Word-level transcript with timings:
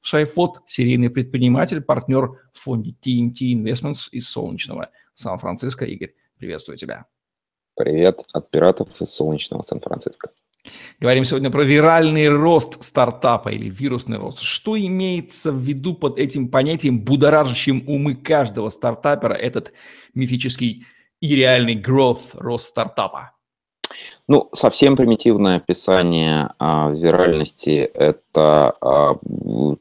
Шойфот, 0.00 0.62
серийный 0.66 1.10
предприниматель, 1.10 1.80
партнер 1.80 2.30
в 2.52 2.60
фонде 2.60 2.94
TMT 3.04 3.52
Investments 3.52 4.08
из 4.12 4.28
солнечного 4.28 4.90
Сан-Франциско. 5.14 5.84
Игорь, 5.84 6.14
приветствую 6.38 6.78
тебя. 6.78 7.06
Привет 7.76 8.22
от 8.32 8.50
пиратов 8.50 9.00
из 9.00 9.10
солнечного 9.10 9.62
Сан-Франциско. 9.62 10.30
Говорим 11.00 11.24
сегодня 11.24 11.50
про 11.50 11.62
виральный 11.62 12.28
рост 12.28 12.82
стартапа 12.82 13.48
или 13.50 13.70
вирусный 13.70 14.18
рост. 14.18 14.40
Что 14.40 14.78
имеется 14.78 15.52
в 15.52 15.58
виду 15.58 15.94
под 15.94 16.18
этим 16.18 16.48
понятием, 16.48 17.00
будоражащим 17.00 17.84
умы 17.86 18.16
каждого 18.16 18.70
стартапера, 18.70 19.34
этот 19.34 19.72
мифический 20.14 20.86
и 21.20 21.34
реальный 21.34 21.80
growth, 21.80 22.30
рост 22.34 22.66
стартапа? 22.66 23.37
Ну, 24.28 24.50
совсем 24.52 24.94
примитивное 24.94 25.56
описание 25.56 26.50
а, 26.58 26.90
виральности– 26.90 27.90
это 27.94 28.74
а, 28.80 29.16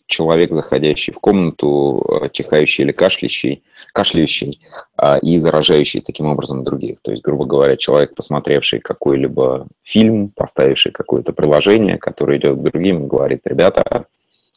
человек, 0.05 0.53
заходящий 0.53 1.13
в 1.13 1.19
комнату, 1.19 2.21
а, 2.23 2.29
чихающий 2.29 2.85
или 2.85 2.93
кашляющий, 2.93 3.63
кашляющий 3.93 4.61
а, 4.95 5.17
и 5.17 5.37
заражающий 5.37 5.99
таким 5.99 6.27
образом 6.27 6.63
других. 6.63 7.01
То 7.01 7.11
есть, 7.11 7.23
грубо 7.23 7.45
говоря, 7.45 7.75
человек, 7.75 8.15
посмотревший 8.15 8.79
какой-либо 8.79 9.67
фильм, 9.83 10.29
поставивший 10.29 10.93
какое-то 10.93 11.33
приложение, 11.33 11.97
которое 11.97 12.37
идет 12.37 12.57
к 12.57 12.61
другим 12.63 13.07
говорит, 13.07 13.41
ребята, 13.43 14.05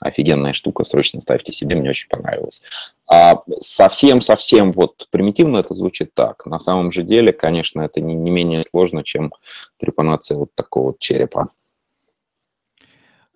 офигенная 0.01 0.53
штука, 0.53 0.85
срочно 0.85 1.21
ставьте 1.21 1.53
себе, 1.53 1.77
мне 1.77 1.91
очень 1.91 2.09
понравилось. 2.09 2.63
А 3.07 3.43
совсем-совсем 3.61 4.73
вот 4.73 5.09
примитивно 5.11 5.59
это 5.59 5.75
звучит 5.75 6.15
так. 6.15 6.47
На 6.47 6.59
самом 6.59 6.91
же 6.91 7.03
деле, 7.03 7.33
конечно, 7.33 7.83
это 7.83 8.01
не, 8.01 8.15
не 8.15 8.31
менее 8.31 8.63
сложно, 8.63 9.05
чем 9.05 9.33
трепанация 9.79 10.37
вот 10.37 10.51
такого 10.55 10.87
вот 10.87 10.99
черепа. 10.99 11.49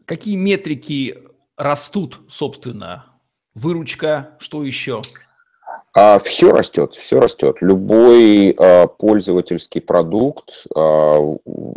Какие 0.05 0.37
метрики 0.37 1.19
растут, 1.57 2.21
собственно? 2.29 3.07
Выручка, 3.55 4.37
что 4.39 4.65
еще? 4.65 5.01
А, 5.95 6.19
все 6.19 6.51
растет, 6.51 6.95
все 6.95 7.21
растет. 7.21 7.59
Любой 7.61 8.51
а, 8.59 8.89
пользовательский 8.89 9.81
продукт, 9.81 10.67
а, 10.75 11.19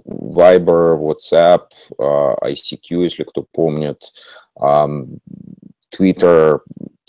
Viber, 0.07 0.97
WhatsApp, 0.97 1.67
а, 1.99 2.35
ICQ, 2.49 3.03
если 3.03 3.23
кто 3.23 3.43
помнит, 3.43 4.11
Twitter, 4.59 6.59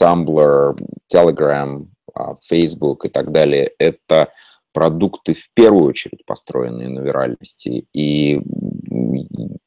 Tumblr, 0.01 0.79
Telegram, 1.13 1.87
а, 2.15 2.37
Facebook 2.43 3.07
и 3.07 3.09
так 3.09 3.33
далее, 3.33 3.73
это 3.79 4.29
продукты 4.73 5.35
в 5.35 5.49
первую 5.55 5.87
очередь 5.87 6.25
построенные 6.27 6.89
на 6.89 7.01
виральности. 7.01 7.87
И 7.93 8.41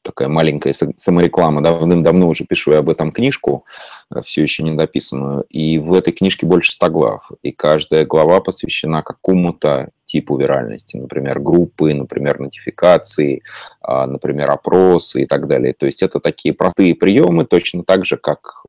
такая 0.04 0.28
маленькая 0.28 0.74
самореклама. 0.74 1.62
Давным-давно 1.62 2.28
уже 2.28 2.46
пишу 2.46 2.72
я 2.72 2.80
об 2.80 2.90
этом 2.90 3.12
книжку, 3.12 3.66
э, 4.14 4.22
все 4.22 4.42
еще 4.42 4.64
не 4.64 4.72
дописанную. 4.72 5.44
И 5.50 5.80
в 5.80 5.94
этой 5.94 6.14
книжке 6.14 6.46
больше 6.46 6.72
100 6.72 6.90
глав. 6.90 7.32
И 7.42 7.52
каждая 7.52 8.06
глава 8.06 8.42
посвящена 8.42 9.04
какому-то 9.04 9.92
типу 10.12 10.38
виральности. 10.38 10.98
Например, 10.98 11.40
группы, 11.40 11.94
например, 11.94 12.40
нотификации, 12.40 13.44
а, 13.82 14.06
например, 14.08 14.52
опросы 14.52 15.24
и 15.24 15.26
так 15.26 15.48
далее. 15.48 15.74
То 15.74 15.86
есть 15.86 16.04
это 16.04 16.20
такие 16.20 16.54
простые 16.54 16.96
приемы, 16.96 17.46
точно 17.46 17.84
так 17.84 18.06
же, 18.06 18.18
как 18.18 18.66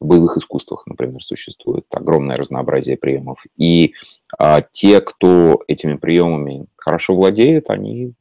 в 0.00 0.06
боевых 0.06 0.36
искусствах, 0.36 0.86
например, 0.86 1.22
существует 1.22 1.84
огромное 1.90 2.36
разнообразие 2.36 2.96
приемов. 2.96 3.44
И 3.56 3.94
а, 4.38 4.62
те, 4.62 5.00
кто 5.00 5.60
этими 5.68 5.94
приемами 5.94 6.66
хорошо 6.76 7.14
владеют, 7.14 7.70
они 7.70 8.14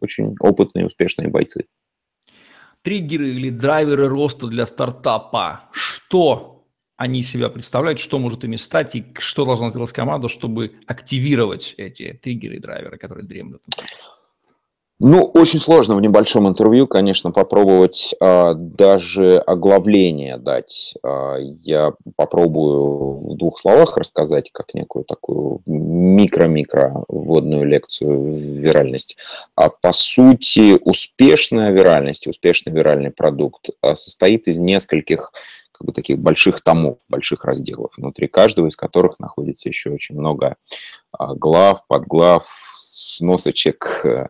очень 0.00 0.36
опытные, 0.40 0.86
успешные 0.86 1.28
бойцы. 1.28 1.64
Триггеры 2.82 3.30
или 3.30 3.50
драйверы 3.50 4.06
роста 4.08 4.46
для 4.46 4.64
стартапа. 4.64 5.62
Что 5.72 6.55
они 6.96 7.22
себя 7.22 7.48
представляют, 7.48 8.00
что 8.00 8.18
может 8.18 8.44
ими 8.44 8.56
стать 8.56 8.94
и 8.96 9.04
что 9.18 9.44
должна 9.44 9.68
сделать 9.70 9.92
команда, 9.92 10.28
чтобы 10.28 10.72
активировать 10.86 11.74
эти 11.76 12.18
триггеры 12.22 12.56
и 12.56 12.60
драйверы, 12.60 12.96
которые 12.96 13.26
дремлют? 13.26 13.62
Ну, 14.98 15.24
очень 15.24 15.60
сложно 15.60 15.94
в 15.94 16.00
небольшом 16.00 16.48
интервью, 16.48 16.86
конечно, 16.86 17.30
попробовать 17.30 18.14
а, 18.18 18.54
даже 18.54 19.36
оглавление 19.36 20.38
дать. 20.38 20.94
А, 21.02 21.36
я 21.36 21.92
попробую 22.16 23.10
в 23.18 23.36
двух 23.36 23.58
словах 23.58 23.98
рассказать, 23.98 24.50
как 24.52 24.72
некую 24.72 25.04
такую 25.04 25.60
микро-микро 25.66 27.04
вводную 27.08 27.66
лекцию 27.66 28.58
виральность. 28.58 29.18
А, 29.54 29.68
по 29.68 29.92
сути, 29.92 30.78
успешная 30.82 31.72
виральность, 31.72 32.26
успешный 32.26 32.72
виральный 32.72 33.10
продукт 33.10 33.68
а, 33.82 33.96
состоит 33.96 34.48
из 34.48 34.58
нескольких 34.58 35.34
как 35.76 35.86
бы 35.86 35.92
таких 35.92 36.18
больших 36.18 36.60
томов, 36.62 36.98
больших 37.08 37.44
разделов, 37.44 37.92
внутри 37.96 38.28
каждого 38.28 38.66
из 38.66 38.76
которых 38.76 39.18
находится 39.18 39.68
еще 39.68 39.90
очень 39.90 40.18
много 40.18 40.56
а, 41.12 41.34
глав, 41.34 41.86
подглав, 41.86 42.65
сносочек, 43.16 44.00
э, 44.04 44.26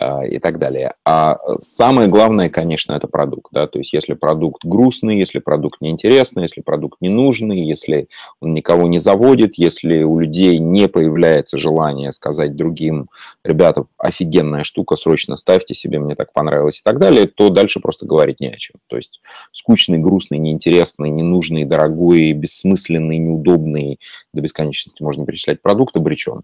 а, 0.00 0.24
и 0.24 0.38
так 0.38 0.58
далее. 0.58 0.94
А 1.04 1.38
самое 1.58 2.08
главное, 2.08 2.50
конечно, 2.50 2.92
это 2.92 3.08
продукт. 3.08 3.50
Да? 3.52 3.66
То 3.66 3.78
есть 3.78 3.92
если 3.92 4.12
продукт 4.12 4.64
грустный, 4.64 5.16
если 5.18 5.38
продукт 5.38 5.80
неинтересный, 5.80 6.42
если 6.42 6.60
продукт 6.60 6.98
ненужный, 7.00 7.60
если 7.60 8.08
он 8.40 8.54
никого 8.54 8.86
не 8.86 8.98
заводит, 8.98 9.54
если 9.56 10.02
у 10.02 10.18
людей 10.18 10.58
не 10.58 10.88
появляется 10.88 11.56
желание 11.56 12.12
сказать 12.12 12.54
другим, 12.54 13.08
ребята, 13.42 13.86
офигенная 13.96 14.62
штука, 14.62 14.94
срочно 14.96 15.36
ставьте 15.36 15.74
себе, 15.74 15.98
мне 15.98 16.14
так 16.14 16.32
понравилось 16.32 16.80
и 16.80 16.84
так 16.84 16.98
далее, 16.98 17.26
то 17.26 17.48
дальше 17.48 17.80
просто 17.80 18.06
говорить 18.06 18.40
не 18.40 18.48
о 18.48 18.56
чем. 18.56 18.76
То 18.88 18.96
есть 18.96 19.20
скучный, 19.52 19.98
грустный, 19.98 20.38
неинтересный, 20.38 21.08
ненужный, 21.08 21.64
дорогой, 21.64 22.32
бессмысленный, 22.34 23.18
неудобный, 23.18 23.98
до 24.32 24.42
бесконечности 24.42 25.02
можно 25.02 25.24
перечислять 25.24 25.62
продукт 25.62 25.96
обречен 25.96 26.42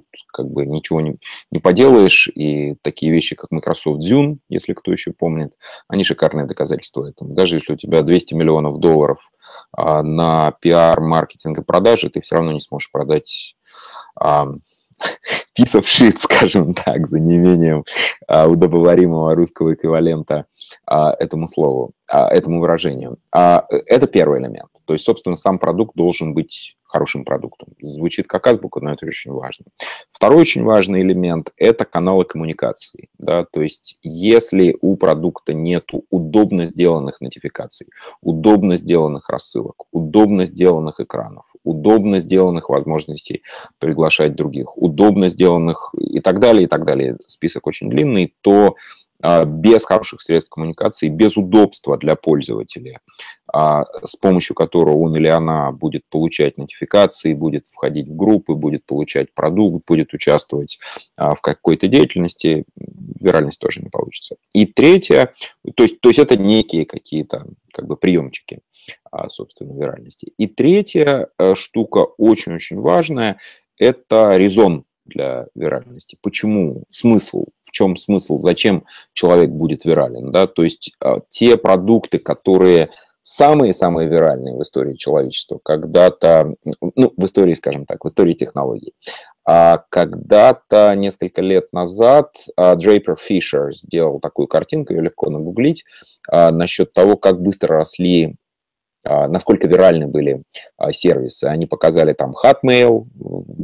тут 0.00 0.24
как 0.32 0.48
бы 0.48 0.66
ничего 0.66 1.00
не, 1.00 1.16
не 1.50 1.58
поделаешь, 1.58 2.28
и 2.34 2.76
такие 2.82 3.12
вещи, 3.12 3.34
как 3.34 3.50
Microsoft 3.50 4.02
Zune, 4.02 4.38
если 4.48 4.72
кто 4.72 4.92
еще 4.92 5.12
помнит, 5.12 5.54
они 5.88 6.04
шикарные 6.04 6.46
доказательства 6.46 7.08
этому. 7.08 7.34
Даже 7.34 7.56
если 7.56 7.74
у 7.74 7.76
тебя 7.76 8.02
200 8.02 8.34
миллионов 8.34 8.78
долларов 8.78 9.18
а, 9.72 10.02
на 10.02 10.52
пиар, 10.60 11.00
маркетинг 11.00 11.58
и 11.58 11.62
продажи, 11.62 12.10
ты 12.10 12.20
все 12.20 12.36
равно 12.36 12.52
не 12.52 12.60
сможешь 12.60 12.90
продать 12.90 13.56
а, 14.20 14.48
скажем 16.18 16.74
так, 16.74 17.06
за 17.06 17.20
неимением 17.20 17.84
а, 18.26 18.46
удобоваримого 18.48 19.34
русского 19.34 19.74
эквивалента 19.74 20.46
а, 20.86 21.12
этому 21.18 21.48
слову, 21.48 21.92
а, 22.08 22.28
этому 22.28 22.60
выражению. 22.60 23.18
А, 23.32 23.66
это 23.68 24.06
первый 24.06 24.40
элемент. 24.40 24.70
То 24.84 24.92
есть, 24.92 25.04
собственно, 25.04 25.36
сам 25.36 25.58
продукт 25.58 25.94
должен 25.96 26.34
быть 26.34 26.76
хорошим 26.96 27.24
продуктом. 27.24 27.68
Звучит 27.78 28.26
как 28.26 28.46
азбука, 28.46 28.80
но 28.80 28.92
это 28.92 29.04
очень 29.04 29.30
важно. 29.30 29.66
Второй 30.10 30.40
очень 30.40 30.64
важный 30.64 31.02
элемент– 31.02 31.52
это 31.58 31.84
каналы 31.84 32.24
коммуникации. 32.24 33.08
Да? 33.18 33.44
То 33.44 33.60
есть 33.60 33.98
если 34.02 34.76
у 34.80 34.96
продукта 34.96 35.52
нет 35.52 35.90
удобно 36.08 36.64
сделанных 36.64 37.20
нотификаций, 37.20 37.88
удобно 38.22 38.78
сделанных 38.78 39.28
рассылок, 39.28 39.84
удобно 39.92 40.46
сделанных 40.46 40.98
экранов, 41.00 41.44
удобно 41.64 42.18
сделанных 42.18 42.70
возможностей 42.70 43.42
приглашать 43.78 44.34
других, 44.34 44.78
удобно 44.78 45.28
сделанных 45.28 45.94
и 45.98 46.20
так 46.20 46.38
далее, 46.40 46.64
и 46.64 46.66
так 46.66 46.86
далее, 46.86 47.18
список 47.26 47.66
очень 47.66 47.90
длинный, 47.90 48.32
то 48.40 48.76
без 49.22 49.84
хороших 49.84 50.20
средств 50.20 50.50
коммуникации, 50.50 51.08
без 51.08 51.36
удобства 51.36 51.96
для 51.96 52.16
пользователя, 52.16 53.00
а, 53.52 53.84
с 54.04 54.16
помощью 54.16 54.54
которого 54.54 54.98
он 54.98 55.16
или 55.16 55.28
она 55.28 55.72
будет 55.72 56.02
получать 56.10 56.58
нотификации, 56.58 57.32
будет 57.32 57.66
входить 57.66 58.08
в 58.08 58.16
группы, 58.16 58.54
будет 58.54 58.84
получать 58.84 59.32
продукт, 59.32 59.86
будет 59.86 60.12
участвовать 60.12 60.78
а, 61.16 61.34
в 61.34 61.40
какой-то 61.40 61.88
деятельности, 61.88 62.64
виральность 62.76 63.60
тоже 63.60 63.80
не 63.80 63.88
получится. 63.88 64.36
И 64.52 64.66
третье, 64.66 65.32
то 65.74 65.84
есть, 65.84 66.00
то 66.00 66.08
есть 66.08 66.18
это 66.18 66.36
некие 66.36 66.84
какие-то 66.84 67.46
как 67.72 67.86
бы 67.86 67.96
приемчики, 67.96 68.60
собственно, 69.28 69.72
виральности. 69.72 70.32
И 70.38 70.46
третья 70.46 71.28
э, 71.38 71.54
штука 71.54 72.06
очень-очень 72.16 72.80
важная, 72.80 73.38
это 73.78 74.36
резон 74.36 74.84
для 75.06 75.46
виральности. 75.54 76.18
Почему? 76.22 76.84
Смысл? 76.90 77.46
В 77.62 77.72
чем 77.72 77.96
смысл? 77.96 78.38
Зачем 78.38 78.84
человек 79.12 79.50
будет 79.50 79.84
вирален? 79.84 80.30
Да? 80.30 80.46
То 80.46 80.62
есть 80.62 80.92
а, 81.00 81.18
те 81.28 81.56
продукты, 81.56 82.18
которые 82.18 82.90
самые-самые 83.22 84.08
виральные 84.08 84.56
в 84.56 84.62
истории 84.62 84.94
человечества 84.94 85.58
когда-то, 85.64 86.54
ну, 86.80 87.12
в 87.16 87.24
истории, 87.24 87.54
скажем 87.54 87.84
так, 87.84 88.04
в 88.04 88.08
истории 88.08 88.34
технологий. 88.34 88.92
А 89.44 89.82
когда-то, 89.90 90.94
несколько 90.94 91.42
лет 91.42 91.72
назад, 91.72 92.36
Дрейпер 92.56 93.16
Фишер 93.16 93.74
сделал 93.74 94.20
такую 94.20 94.46
картинку, 94.46 94.92
ее 94.92 95.02
легко 95.02 95.28
нагуглить, 95.28 95.84
насчет 96.30 96.92
того, 96.92 97.16
как 97.16 97.40
быстро 97.42 97.78
росли 97.78 98.26
а, 98.26 98.45
насколько 99.06 99.66
виральны 99.66 100.06
были 100.06 100.42
а, 100.76 100.92
сервисы. 100.92 101.44
Они 101.44 101.66
показали 101.66 102.12
там 102.12 102.34
Hotmail 102.34 103.06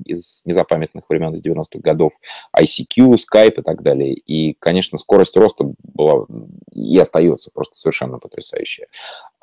из 0.04 0.44
незапамятных 0.46 1.04
времен, 1.08 1.34
из 1.34 1.44
90-х 1.44 1.80
годов, 1.80 2.12
ICQ, 2.56 3.16
Skype 3.16 3.54
и 3.58 3.62
так 3.62 3.82
далее. 3.82 4.12
И, 4.14 4.54
конечно, 4.58 4.98
скорость 4.98 5.36
роста 5.36 5.72
была 5.82 6.26
и 6.72 6.98
остается 6.98 7.50
просто 7.52 7.76
совершенно 7.76 8.18
потрясающая. 8.18 8.86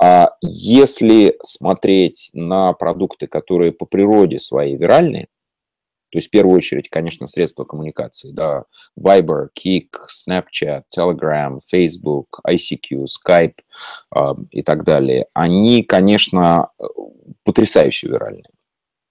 А 0.02 0.32
если 0.42 1.38
смотреть 1.44 2.30
на 2.34 2.74
продукты, 2.74 3.28
которые 3.28 3.72
по 3.72 3.86
природе 3.86 4.40
своей 4.40 4.76
виральные, 4.76 5.28
то 6.12 6.18
есть, 6.18 6.28
в 6.28 6.32
первую 6.32 6.58
очередь, 6.58 6.90
конечно, 6.90 7.28
средства 7.28 7.64
коммуникации, 7.66 8.32
да, 8.32 8.64
Viber, 9.00 9.48
Kik, 9.58 9.90
Snapchat, 10.10 10.84
Telegram, 10.96 11.60
Facebook, 11.68 12.40
ICQ, 12.48 13.06
Skype 13.06 13.56
э, 14.16 14.22
и 14.52 14.64
так 14.64 14.84
далее, 14.84 15.28
они, 15.34 15.84
конечно, 15.84 16.70
потрясающе 17.44 18.08
виральные. 18.08 18.44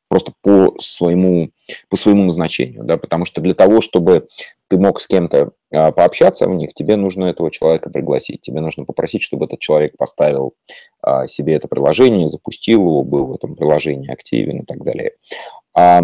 Просто 0.09 0.33
по 0.43 0.75
своему, 0.79 1.51
по 1.91 1.97
своему 1.99 2.25
назначению, 2.25 2.85
да, 2.85 2.97
потому 2.97 3.27
что 3.27 3.43
для 3.43 3.55
того, 3.55 3.83
чтобы 3.83 4.27
ты 4.69 4.79
мог 4.79 5.01
с 5.01 5.07
кем-то 5.07 5.53
а, 5.71 5.93
пообщаться 5.93 6.49
в 6.49 6.55
них, 6.55 6.73
тебе 6.73 6.97
нужно 6.97 7.27
этого 7.27 7.51
человека 7.51 7.91
пригласить, 7.91 8.41
тебе 8.41 8.61
нужно 8.61 8.87
попросить, 8.87 9.23
чтобы 9.23 9.45
этот 9.45 9.61
человек 9.61 9.99
поставил 9.99 10.55
а, 11.03 11.27
себе 11.27 11.55
это 11.55 11.69
приложение, 11.69 12.27
запустил 12.29 12.81
его, 12.81 13.03
был 13.03 13.27
в 13.27 13.35
этом 13.35 13.55
приложении 13.55 14.11
активен 14.11 14.61
и 14.61 14.65
так 14.65 14.83
далее. 14.83 15.13
А, 15.79 16.03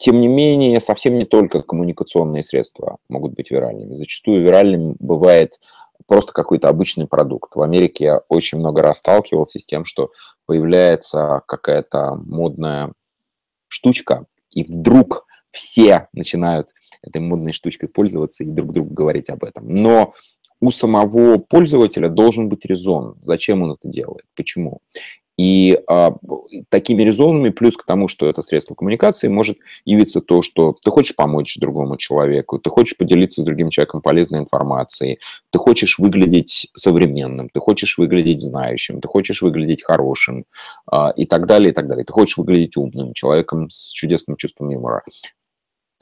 тем 0.00 0.20
не 0.20 0.26
менее, 0.26 0.80
совсем 0.80 1.16
не 1.16 1.24
только 1.24 1.62
коммуникационные 1.62 2.42
средства 2.42 2.98
могут 3.08 3.34
быть 3.34 3.52
виральными. 3.52 3.94
Зачастую 3.94 4.42
виральным 4.42 4.96
бывает 4.98 5.60
просто 6.08 6.32
какой-то 6.32 6.68
обычный 6.68 7.06
продукт. 7.06 7.54
В 7.54 7.62
Америке 7.62 8.04
я 8.04 8.18
очень 8.28 8.58
много 8.58 8.82
раз 8.82 8.98
сталкивался 8.98 9.60
с 9.60 9.64
тем, 9.64 9.84
что 9.84 10.10
появляется 10.46 11.42
какая-то 11.46 12.16
модная 12.16 12.94
штучка, 13.68 14.26
и 14.50 14.64
вдруг 14.64 15.24
все 15.52 16.08
начинают 16.12 16.70
этой 17.00 17.20
модной 17.20 17.52
штучкой 17.52 17.88
пользоваться 17.88 18.42
и 18.42 18.48
друг 18.48 18.72
другу 18.72 18.92
говорить 18.92 19.30
об 19.30 19.44
этом. 19.44 19.68
Но 19.68 20.14
у 20.60 20.72
самого 20.72 21.38
пользователя 21.38 22.08
должен 22.08 22.48
быть 22.48 22.64
резон, 22.64 23.18
зачем 23.20 23.62
он 23.62 23.70
это 23.70 23.86
делает, 23.86 24.24
почему. 24.34 24.80
И 25.42 25.76
а, 25.88 26.14
такими 26.68 27.02
резонами, 27.02 27.50
плюс 27.50 27.76
к 27.76 27.84
тому, 27.84 28.06
что 28.06 28.28
это 28.28 28.42
средство 28.42 28.76
коммуникации, 28.76 29.26
может 29.26 29.58
явиться 29.84 30.20
то, 30.20 30.40
что 30.40 30.76
ты 30.84 30.92
хочешь 30.92 31.16
помочь 31.16 31.56
другому 31.58 31.96
человеку, 31.96 32.60
ты 32.60 32.70
хочешь 32.70 32.96
поделиться 32.96 33.42
с 33.42 33.44
другим 33.44 33.68
человеком 33.68 34.02
полезной 34.02 34.38
информацией, 34.38 35.18
ты 35.50 35.58
хочешь 35.58 35.98
выглядеть 35.98 36.68
современным, 36.74 37.48
ты 37.48 37.58
хочешь 37.58 37.98
выглядеть 37.98 38.40
знающим, 38.40 39.00
ты 39.00 39.08
хочешь 39.08 39.42
выглядеть 39.42 39.82
хорошим 39.82 40.44
а, 40.86 41.10
и 41.16 41.26
так 41.26 41.46
далее, 41.46 41.72
и 41.72 41.74
так 41.74 41.88
далее. 41.88 42.04
Ты 42.04 42.12
хочешь 42.12 42.36
выглядеть 42.36 42.76
умным 42.76 43.12
человеком 43.12 43.68
с 43.68 43.90
чудесным 43.90 44.36
чувством 44.36 44.70
юмора 44.70 45.02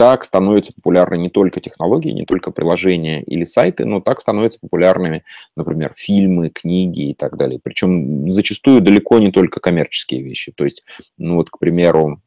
так 0.00 0.25
становятся 0.25 0.73
популярны 0.73 1.17
не 1.17 1.29
только 1.29 1.61
технологии, 1.61 2.11
не 2.11 2.25
только 2.25 2.52
приложения 2.52 3.23
или 3.23 3.44
сайты, 3.44 3.85
но 3.85 4.00
так 4.00 4.23
становятся 4.23 4.58
популярными, 4.58 5.25
например, 5.56 5.93
фильмы, 5.94 6.49
книги 6.49 7.11
и 7.11 7.14
так 7.14 7.37
далее. 7.37 7.61
Причем 7.62 8.26
зачастую 8.31 8.81
далеко 8.81 9.19
не 9.19 9.31
только 9.31 9.61
коммерческие 9.61 10.23
вещи. 10.23 10.52
То 10.52 10.64
есть, 10.64 10.85
ну 11.19 11.37
вот, 11.37 11.50
к 11.50 11.58
примеру, 11.58 12.23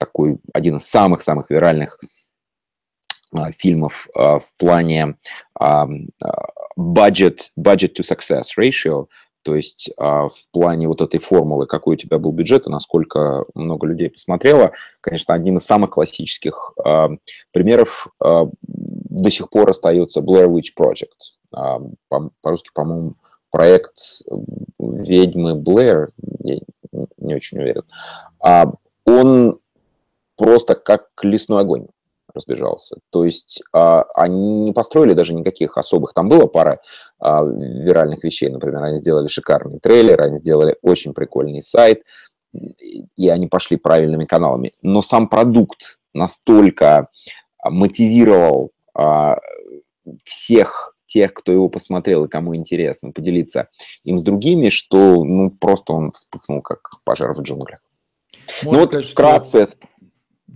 такой 0.00 0.38
один 0.52 0.78
из 0.78 0.86
самых-самых 0.86 1.48
виральных 1.50 2.00
а, 3.32 3.52
фильмов 3.52 4.08
а, 4.12 4.40
в 4.40 4.52
плане 4.56 5.14
а, 5.54 5.86
budget, 6.76 7.52
budget 7.56 7.94
to 7.94 8.02
success 8.02 8.58
ratio, 8.58 9.06
то 9.42 9.54
есть 9.54 9.90
а, 9.96 10.28
в 10.28 10.48
плане 10.52 10.88
вот 10.88 11.00
этой 11.00 11.18
формулы, 11.18 11.66
какой 11.66 11.94
у 11.94 11.98
тебя 11.98 12.18
был 12.18 12.32
бюджет 12.32 12.66
и 12.66 12.70
насколько 12.70 13.44
много 13.54 13.86
людей 13.86 14.10
посмотрело, 14.10 14.72
конечно, 15.00 15.34
одним 15.34 15.56
из 15.56 15.64
самых 15.64 15.90
классических 15.90 16.72
а, 16.84 17.10
примеров 17.52 18.08
а, 18.22 18.48
до 18.62 19.30
сих 19.30 19.48
пор 19.48 19.70
остается 19.70 20.20
Blair 20.20 20.48
Witch 20.48 20.72
Project. 20.78 21.90
По-русски, 22.42 22.70
по-моему, 22.72 23.14
проект 23.50 24.22
ведьмы 24.78 25.56
Блэр, 25.56 26.12
я 26.44 26.58
не 27.18 27.34
очень 27.34 27.58
уверен. 27.58 27.82
Он 29.04 29.58
просто 30.36 30.76
как 30.76 31.08
лесной 31.22 31.62
огонь 31.62 31.88
разбежался. 32.34 32.96
То 33.10 33.24
есть 33.24 33.62
а, 33.72 34.04
они 34.14 34.64
не 34.64 34.72
построили 34.72 35.14
даже 35.14 35.34
никаких 35.34 35.76
особых. 35.76 36.12
Там 36.14 36.28
было 36.28 36.46
пара 36.46 36.80
а, 37.18 37.44
виральных 37.44 38.24
вещей. 38.24 38.48
Например, 38.48 38.82
они 38.82 38.98
сделали 38.98 39.28
шикарный 39.28 39.78
трейлер, 39.78 40.20
они 40.20 40.38
сделали 40.38 40.76
очень 40.82 41.14
прикольный 41.14 41.62
сайт, 41.62 42.02
и 43.16 43.28
они 43.28 43.46
пошли 43.46 43.76
правильными 43.76 44.24
каналами. 44.24 44.72
Но 44.82 45.02
сам 45.02 45.28
продукт 45.28 45.98
настолько 46.14 47.08
мотивировал 47.64 48.70
а, 48.94 49.38
всех 50.24 50.94
тех, 51.06 51.34
кто 51.34 51.52
его 51.52 51.68
посмотрел 51.68 52.24
и 52.24 52.28
кому 52.28 52.54
интересно, 52.54 53.10
поделиться 53.10 53.68
им 54.04 54.16
с 54.16 54.22
другими, 54.22 54.68
что 54.68 55.24
ну, 55.24 55.50
просто 55.50 55.92
он 55.92 56.12
вспыхнул 56.12 56.62
как 56.62 56.88
пожар 57.04 57.34
в 57.34 57.42
джунглях. 57.42 57.80
Можно 58.62 58.72
ну 58.72 58.78
вот 58.78 58.90
сказать, 58.90 59.10
вкратце, 59.10 59.68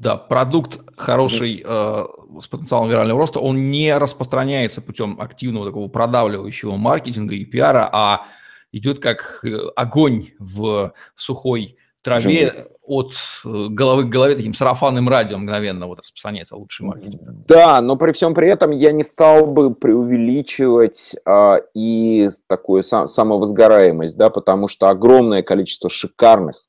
да, 0.01 0.17
продукт 0.17 0.81
хороший 0.97 1.63
э, 1.65 2.05
с 2.41 2.49
потенциалом 2.49 2.89
вирального 2.89 3.19
роста, 3.19 3.39
он 3.39 3.71
не 3.71 3.97
распространяется 3.97 4.83
путем 4.83 5.21
активного 5.21 5.67
такого 5.67 5.89
продавливающего 5.89 6.77
маркетинга 6.77 7.35
и 7.35 7.45
пиара, 7.45 7.89
а 7.93 8.27
идет 8.73 8.99
как 8.99 9.41
э, 9.45 9.57
огонь 9.77 10.31
в 10.39 10.93
сухой 11.15 11.79
траве 12.03 12.49
Джунгли. 12.49 12.67
от 12.83 13.13
э, 13.45 13.67
головы 13.71 14.05
к 14.05 14.09
голове 14.09 14.35
таким 14.35 14.53
сарафанным 14.53 15.09
радио 15.09 15.39
мгновенно 15.39 15.87
вот 15.87 16.01
распространяется 16.01 16.57
лучший 16.57 16.87
маркетинг. 16.87 17.23
Да, 17.47 17.81
но 17.81 17.97
при 17.97 18.11
всем 18.13 18.35
при 18.35 18.49
этом 18.49 18.73
я 18.73 18.91
не 18.91 19.05
стал 19.05 19.47
бы 19.47 19.75
преувеличивать 19.75 21.15
а, 21.25 21.61
и 21.73 22.29
такую 22.49 22.83
сам, 22.83 23.07
самовозгораемость, 23.07 24.17
да, 24.17 24.29
потому 24.29 24.67
что 24.67 24.89
огромное 24.89 25.43
количество 25.43 25.89
шикарных 25.89 26.64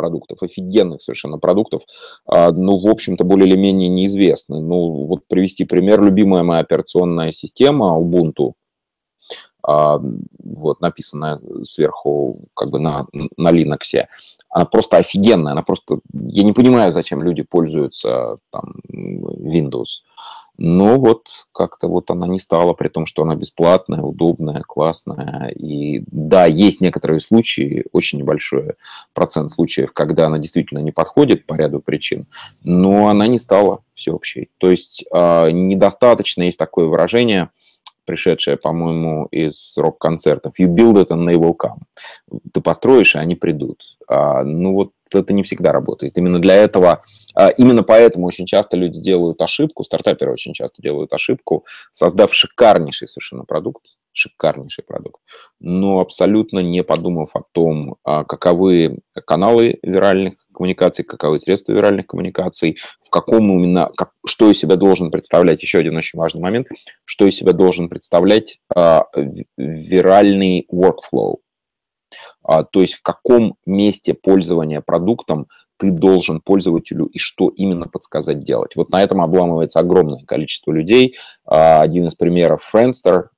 продуктов, 0.00 0.42
офигенных 0.42 1.02
совершенно 1.02 1.38
продуктов, 1.38 1.82
а, 2.24 2.52
ну, 2.52 2.76
в 2.78 2.88
общем-то, 2.88 3.22
более 3.24 3.48
или 3.48 3.56
менее 3.56 3.90
неизвестны. 3.90 4.60
Ну, 4.60 5.06
вот 5.06 5.20
привести 5.28 5.64
пример, 5.64 6.02
любимая 6.02 6.42
моя 6.42 6.60
операционная 6.60 7.32
система 7.32 7.98
Ubuntu, 7.98 8.52
а, 9.62 10.00
вот, 10.42 10.80
написанная 10.80 11.38
сверху 11.62 12.40
как 12.54 12.70
бы 12.70 12.78
на, 12.78 13.06
на 13.36 13.52
Linux, 13.52 14.06
она 14.48 14.64
просто 14.64 14.96
офигенная, 14.96 15.52
она 15.52 15.62
просто... 15.62 16.00
Я 16.12 16.44
не 16.44 16.52
понимаю, 16.52 16.92
зачем 16.92 17.22
люди 17.22 17.42
пользуются 17.42 18.38
там 18.50 18.74
Windows. 18.90 20.02
Но 20.62 21.00
вот 21.00 21.46
как-то 21.52 21.88
вот 21.88 22.10
она 22.10 22.26
не 22.26 22.38
стала, 22.38 22.74
при 22.74 22.88
том, 22.88 23.06
что 23.06 23.22
она 23.22 23.34
бесплатная, 23.34 24.02
удобная, 24.02 24.60
классная. 24.60 25.48
И 25.56 26.04
да, 26.06 26.44
есть 26.44 26.82
некоторые 26.82 27.20
случаи, 27.20 27.86
очень 27.92 28.18
небольшой 28.18 28.74
процент 29.14 29.50
случаев, 29.50 29.94
когда 29.94 30.26
она 30.26 30.36
действительно 30.36 30.80
не 30.80 30.92
подходит 30.92 31.46
по 31.46 31.54
ряду 31.54 31.80
причин, 31.80 32.26
но 32.62 33.08
она 33.08 33.26
не 33.26 33.38
стала 33.38 33.82
всеобщей. 33.94 34.50
То 34.58 34.70
есть 34.70 35.06
э, 35.10 35.50
недостаточно, 35.50 36.42
есть 36.42 36.58
такое 36.58 36.84
выражение, 36.88 37.48
пришедшее, 38.10 38.56
по-моему, 38.56 39.26
из 39.26 39.78
рок-концертов. 39.78 40.54
You 40.60 40.66
build 40.66 40.96
it 40.96 41.08
and 41.10 41.28
they 41.28 41.36
will 41.36 41.54
come. 41.56 41.78
Ты 42.52 42.60
построишь, 42.60 43.14
и 43.14 43.18
они 43.18 43.36
придут. 43.36 43.96
А, 44.08 44.42
ну 44.42 44.74
вот 44.74 44.90
это 45.14 45.32
не 45.32 45.44
всегда 45.44 45.70
работает. 45.70 46.18
Именно 46.18 46.40
для 46.40 46.56
этого, 46.56 47.02
а, 47.34 47.50
именно 47.50 47.84
поэтому 47.84 48.26
очень 48.26 48.46
часто 48.46 48.76
люди 48.76 49.00
делают 49.00 49.40
ошибку, 49.40 49.84
стартаперы 49.84 50.32
очень 50.32 50.54
часто 50.54 50.82
делают 50.82 51.12
ошибку, 51.12 51.64
создав 51.92 52.34
шикарнейший 52.34 53.06
совершенно 53.06 53.44
продукт, 53.44 53.84
шикарнейший 54.12 54.84
продукт, 54.84 55.22
но 55.60 56.00
абсолютно 56.00 56.60
не 56.60 56.82
подумав 56.82 57.34
о 57.34 57.42
том, 57.52 57.96
а, 58.04 58.24
каковы 58.24 58.98
каналы 59.26 59.78
виральных 59.82 60.34
коммуникаций, 60.52 61.04
каковы 61.04 61.38
средства 61.38 61.72
виральных 61.72 62.06
коммуникаций, 62.06 62.78
в 63.04 63.10
каком 63.10 63.50
именно, 63.50 63.90
как, 63.96 64.12
что 64.26 64.50
из 64.50 64.58
себя 64.58 64.76
должен 64.76 65.10
представлять, 65.10 65.62
еще 65.62 65.78
один 65.78 65.96
очень 65.96 66.18
важный 66.18 66.40
момент, 66.40 66.68
что 67.04 67.26
из 67.26 67.36
себя 67.36 67.52
должен 67.52 67.88
представлять 67.88 68.58
а, 68.74 69.04
виральный 69.56 70.66
workflow, 70.72 71.36
а, 72.42 72.64
то 72.64 72.80
есть 72.80 72.94
в 72.94 73.02
каком 73.02 73.56
месте 73.66 74.14
пользования 74.14 74.80
продуктом 74.80 75.46
ты 75.78 75.90
должен 75.90 76.40
пользователю 76.40 77.06
и 77.06 77.18
что 77.18 77.48
именно 77.48 77.86
подсказать 77.86 78.42
делать. 78.42 78.76
Вот 78.76 78.90
на 78.90 79.02
этом 79.02 79.22
обламывается 79.22 79.80
огромное 79.80 80.24
количество 80.24 80.72
людей. 80.72 81.16
А, 81.44 81.80
один 81.80 82.06
из 82.06 82.14
примеров 82.14 82.68
Friendster, 82.72 83.28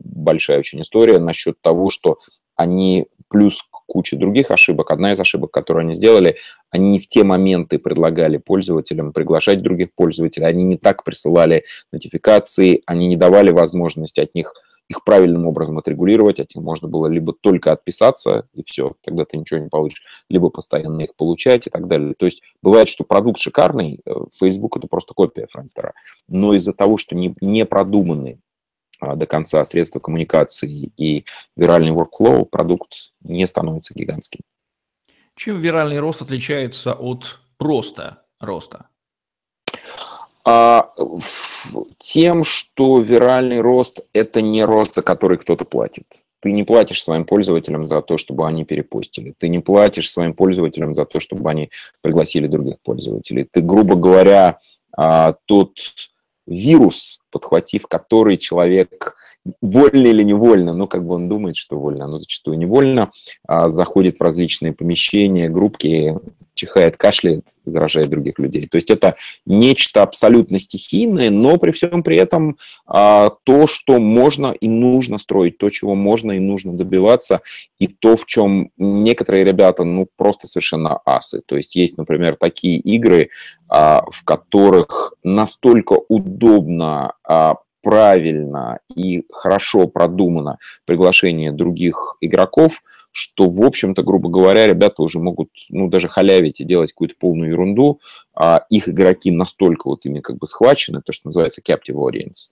большая 0.00 0.58
очень 0.58 0.80
история 0.82 1.18
насчет 1.18 1.60
того, 1.60 1.90
что 1.90 2.18
они 2.54 3.06
плюс 3.28 3.62
куча 3.86 4.16
других 4.16 4.50
ошибок. 4.50 4.90
Одна 4.90 5.12
из 5.12 5.20
ошибок, 5.20 5.50
которую 5.50 5.82
они 5.82 5.94
сделали, 5.94 6.36
они 6.70 6.90
не 6.90 6.98
в 6.98 7.06
те 7.06 7.22
моменты 7.22 7.78
предлагали 7.78 8.38
пользователям 8.38 9.12
приглашать 9.12 9.62
других 9.62 9.94
пользователей, 9.94 10.46
они 10.46 10.64
не 10.64 10.76
так 10.76 11.04
присылали 11.04 11.64
нотификации, 11.92 12.82
они 12.86 13.06
не 13.08 13.16
давали 13.16 13.50
возможность 13.50 14.18
от 14.18 14.34
них 14.34 14.54
их 14.88 15.02
правильным 15.02 15.46
образом 15.46 15.78
отрегулировать, 15.78 16.38
от 16.38 16.54
них 16.54 16.64
можно 16.64 16.86
было 16.86 17.08
либо 17.08 17.32
только 17.32 17.72
отписаться, 17.72 18.46
и 18.54 18.62
все, 18.64 18.94
тогда 19.02 19.24
ты 19.24 19.36
ничего 19.36 19.58
не 19.58 19.68
получишь, 19.68 20.02
либо 20.28 20.48
постоянно 20.48 21.02
их 21.02 21.16
получать 21.16 21.66
и 21.66 21.70
так 21.70 21.88
далее. 21.88 22.14
То 22.16 22.26
есть 22.26 22.42
бывает, 22.62 22.88
что 22.88 23.02
продукт 23.02 23.40
шикарный, 23.40 24.00
э, 24.06 24.10
Facebook 24.38 24.76
это 24.76 24.86
просто 24.86 25.12
копия 25.14 25.48
Френстера, 25.50 25.92
но 26.28 26.54
из-за 26.54 26.72
того, 26.72 26.98
что 26.98 27.16
не, 27.16 27.34
не 27.40 27.66
продуманы 27.66 28.38
а, 28.38 28.45
до 29.00 29.26
конца 29.26 29.64
средства 29.64 30.00
коммуникации 30.00 30.90
и 30.96 31.24
виральный 31.56 31.92
workflow, 31.92 32.44
продукт 32.44 33.12
не 33.22 33.46
становится 33.46 33.94
гигантским. 33.94 34.40
Чем 35.34 35.60
виральный 35.60 35.98
рост 35.98 36.22
отличается 36.22 36.94
от 36.94 37.38
просто 37.58 38.22
роста? 38.40 38.88
А, 40.44 40.92
тем, 41.98 42.44
что 42.44 43.00
виральный 43.00 43.60
рост– 43.60 44.00
это 44.12 44.40
не 44.40 44.64
рост, 44.64 44.94
за 44.94 45.02
который 45.02 45.38
кто-то 45.38 45.64
платит. 45.64 46.06
Ты 46.40 46.52
не 46.52 46.62
платишь 46.62 47.02
своим 47.02 47.24
пользователям 47.24 47.84
за 47.84 48.00
то, 48.00 48.16
чтобы 48.16 48.46
они 48.46 48.64
перепостили. 48.64 49.34
Ты 49.36 49.48
не 49.48 49.58
платишь 49.58 50.10
своим 50.10 50.34
пользователям 50.34 50.94
за 50.94 51.04
то, 51.04 51.18
чтобы 51.18 51.50
они 51.50 51.70
пригласили 52.00 52.46
других 52.46 52.76
пользователей. 52.84 53.48
Ты, 53.50 53.60
грубо 53.60 53.96
говоря, 53.96 54.58
а, 54.96 55.34
тот 55.46 55.78
вирус, 56.46 57.20
подхватив 57.30 57.86
который 57.86 58.36
человек 58.36 59.16
вольно 59.60 60.06
или 60.06 60.22
невольно, 60.22 60.74
ну, 60.74 60.86
как 60.88 61.06
бы 61.06 61.14
он 61.14 61.28
думает, 61.28 61.56
что 61.56 61.78
вольно, 61.78 62.06
но 62.06 62.18
зачастую 62.18 62.58
невольно, 62.58 63.10
а, 63.46 63.68
заходит 63.68 64.18
в 64.18 64.22
различные 64.22 64.72
помещения, 64.72 65.48
группки, 65.48 66.18
чихает, 66.56 66.96
кашляет, 66.96 67.46
заражает 67.64 68.08
других 68.08 68.38
людей. 68.38 68.66
То 68.66 68.76
есть 68.76 68.90
это 68.90 69.14
нечто 69.44 70.02
абсолютно 70.02 70.58
стихийное, 70.58 71.30
но 71.30 71.58
при 71.58 71.70
всем 71.70 72.02
при 72.02 72.16
этом 72.16 72.56
а, 72.86 73.30
то, 73.44 73.68
что 73.68 74.00
можно 74.00 74.48
и 74.48 74.66
нужно 74.66 75.18
строить, 75.18 75.58
то, 75.58 75.70
чего 75.70 75.94
можно 75.94 76.32
и 76.32 76.40
нужно 76.40 76.72
добиваться, 76.72 77.42
и 77.78 77.86
то, 77.86 78.16
в 78.16 78.26
чем 78.26 78.70
некоторые 78.78 79.44
ребята, 79.44 79.84
ну, 79.84 80.08
просто 80.16 80.48
совершенно 80.48 80.98
асы. 81.04 81.42
То 81.46 81.56
есть 81.56 81.76
есть, 81.76 81.96
например, 81.98 82.36
такие 82.36 82.78
игры, 82.78 83.30
а, 83.68 84.04
в 84.10 84.24
которых 84.24 85.14
настолько 85.22 85.98
удобно 86.08 87.12
а, 87.24 87.56
правильно 87.86 88.80
и 88.96 89.22
хорошо 89.30 89.86
продумано 89.86 90.58
приглашение 90.86 91.52
других 91.52 92.16
игроков, 92.20 92.82
что, 93.12 93.48
в 93.48 93.62
общем-то, 93.62 94.02
грубо 94.02 94.28
говоря, 94.28 94.66
ребята 94.66 95.02
уже 95.02 95.20
могут, 95.20 95.50
ну, 95.68 95.88
даже 95.88 96.08
халявить 96.08 96.60
и 96.60 96.64
делать 96.64 96.90
какую-то 96.90 97.14
полную 97.16 97.50
ерунду, 97.50 98.00
а 98.34 98.64
их 98.70 98.88
игроки 98.88 99.30
настолько 99.30 99.86
вот 99.86 100.04
ими 100.04 100.18
как 100.18 100.38
бы 100.38 100.48
схвачены, 100.48 101.00
то, 101.00 101.12
что 101.12 101.28
называется 101.28 101.62
captive 101.64 101.94
audience, 101.94 102.50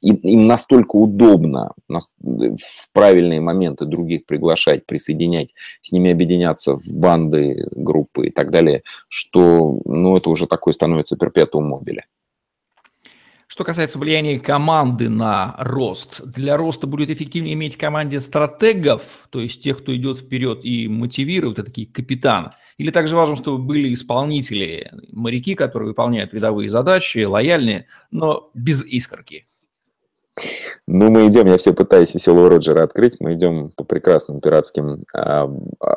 им, 0.00 0.48
настолько 0.48 0.96
удобно 0.96 1.72
в 1.88 2.92
правильные 2.92 3.40
моменты 3.40 3.84
других 3.84 4.26
приглашать, 4.26 4.84
присоединять, 4.84 5.54
с 5.80 5.92
ними 5.92 6.10
объединяться 6.10 6.74
в 6.74 6.88
банды, 6.92 7.68
группы 7.70 8.26
и 8.26 8.30
так 8.32 8.50
далее, 8.50 8.82
что, 9.08 9.80
ну, 9.84 10.16
это 10.16 10.28
уже 10.28 10.48
такой 10.48 10.72
становится 10.72 11.16
перпетуум 11.16 11.68
мобиля. 11.68 12.02
Что 13.48 13.62
касается 13.62 13.98
влияния 13.98 14.40
команды 14.40 15.08
на 15.08 15.54
рост, 15.58 16.20
для 16.24 16.56
роста 16.56 16.88
будет 16.88 17.10
эффективнее 17.10 17.54
иметь 17.54 17.76
в 17.76 17.78
команде 17.78 18.20
стратегов, 18.20 19.02
то 19.30 19.40
есть 19.40 19.62
тех, 19.62 19.78
кто 19.78 19.94
идет 19.94 20.18
вперед 20.18 20.64
и 20.64 20.88
мотивирует, 20.88 21.60
это 21.60 21.66
такие 21.66 21.86
капитан. 21.86 22.50
Или 22.76 22.90
также 22.90 23.14
важно, 23.14 23.36
чтобы 23.36 23.58
были 23.58 23.94
исполнители, 23.94 24.90
моряки, 25.12 25.54
которые 25.54 25.90
выполняют 25.90 26.32
видовые 26.32 26.70
задачи, 26.70 27.24
лояльные, 27.24 27.86
но 28.10 28.50
без 28.52 28.84
искорки. 28.84 29.46
Ну, 30.86 31.10
мы 31.10 31.28
идем, 31.28 31.46
я 31.46 31.56
все 31.56 31.72
пытаюсь 31.72 32.14
веселого 32.14 32.50
Роджера 32.50 32.82
открыть, 32.82 33.16
мы 33.20 33.34
идем 33.34 33.70
по 33.70 33.84
прекрасным 33.84 34.40
пиратским 34.40 35.04
э, 35.14 35.48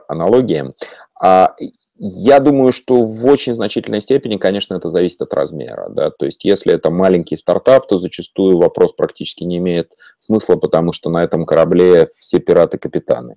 аналогиям. 0.07 0.73
А 1.19 1.55
я 2.01 2.39
думаю, 2.39 2.71
что 2.71 3.03
в 3.03 3.25
очень 3.25 3.53
значительной 3.53 4.01
степени, 4.01 4.37
конечно, 4.37 4.75
это 4.75 4.89
зависит 4.89 5.21
от 5.21 5.33
размера. 5.33 5.89
Да? 5.89 6.11
То 6.11 6.25
есть, 6.25 6.45
если 6.45 6.73
это 6.73 6.89
маленький 6.89 7.35
стартап, 7.35 7.87
то 7.87 7.97
зачастую 7.97 8.57
вопрос 8.57 8.93
практически 8.93 9.43
не 9.43 9.57
имеет 9.57 9.97
смысла, 10.17 10.55
потому 10.55 10.93
что 10.93 11.09
на 11.09 11.23
этом 11.23 11.45
корабле 11.45 12.07
все 12.17 12.39
пираты-капитаны. 12.39 13.35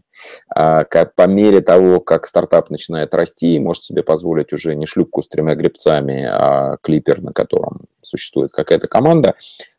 А 0.54 0.84
по 0.84 1.26
мере 1.26 1.60
того, 1.60 1.98
как 1.98 2.26
стартап 2.26 2.70
начинает 2.70 3.14
расти, 3.14 3.58
может 3.58 3.82
себе 3.82 4.04
позволить 4.04 4.52
уже 4.52 4.76
не 4.76 4.86
шлюпку 4.86 5.22
с 5.22 5.28
тремя 5.28 5.56
гребцами, 5.56 6.24
а 6.24 6.76
клипер, 6.82 7.20
на 7.20 7.32
котором 7.32 7.86
существует 8.00 8.52
какая-то 8.52 8.86
команда, 8.86 9.34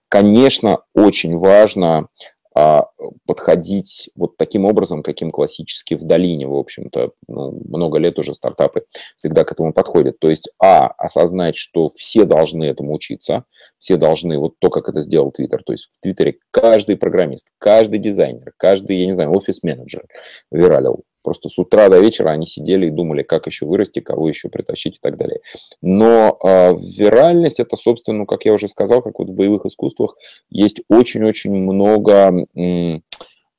конечно, 0.10 0.80
очень 0.94 1.38
важно 1.38 2.08
а, 2.56 2.88
подходить 3.26 4.10
вот 4.16 4.38
таким 4.38 4.66
образом, 4.66 5.04
каким 5.04 5.32
классически 5.32 5.96
в 5.96 6.04
долине, 6.04 6.48
в 6.48 6.56
общем-то, 6.56 7.12
ну, 7.28 7.62
много 7.68 7.98
лет 7.98 8.20
уже 8.20 8.34
стартапы 8.34 8.86
всегда 9.18 9.44
к 9.44 9.52
этому 9.52 9.74
подходят. 9.74 10.20
То 10.20 10.30
есть, 10.30 10.50
а, 10.60 10.88
осознать, 10.88 11.56
что 11.56 11.90
все 11.96 12.26
должны 12.26 12.66
этому 12.66 12.94
учиться, 12.94 13.46
все 13.80 13.98
должны, 13.98 14.38
вот 14.38 14.54
то, 14.60 14.70
как 14.70 14.90
это 14.90 15.02
сделал 15.02 15.32
Твиттер, 15.32 15.64
то 15.64 15.74
есть 15.74 15.90
в 15.92 16.00
Твиттере 16.02 16.38
каждый 16.52 16.98
программист, 16.98 17.50
каждый 17.58 18.00
дизайнер, 18.00 18.54
каждый, 18.58 18.98
я 18.98 19.06
не 19.06 19.14
знаю, 19.14 19.32
офис-менеджер 19.36 20.06
виралил 20.52 21.04
Просто 21.24 21.50
с 21.50 21.58
утра 21.58 21.90
до 21.90 22.00
вечера 22.00 22.30
они 22.30 22.46
сидели 22.46 22.88
и 22.88 22.92
думали, 22.92 23.24
как 23.24 23.48
еще 23.48 23.66
вырасти, 23.66 24.00
кого 24.00 24.28
еще 24.28 24.50
притащить 24.50 24.98
и 24.98 25.00
так 25.02 25.18
далее. 25.18 25.40
Но 25.82 26.38
э, 26.44 26.74
виральность 26.76 27.60
это, 27.60 27.76
собственно, 27.76 28.20
ну, 28.20 28.26
как 28.26 28.46
я 28.46 28.54
уже 28.54 28.68
сказал, 28.68 29.02
как 29.02 29.20
вот 29.20 29.30
в 29.30 29.34
боевых 29.34 29.66
искусствах, 29.66 30.18
есть 30.50 30.82
очень-очень 30.90 31.54
много, 31.54 32.46
э, 32.56 33.00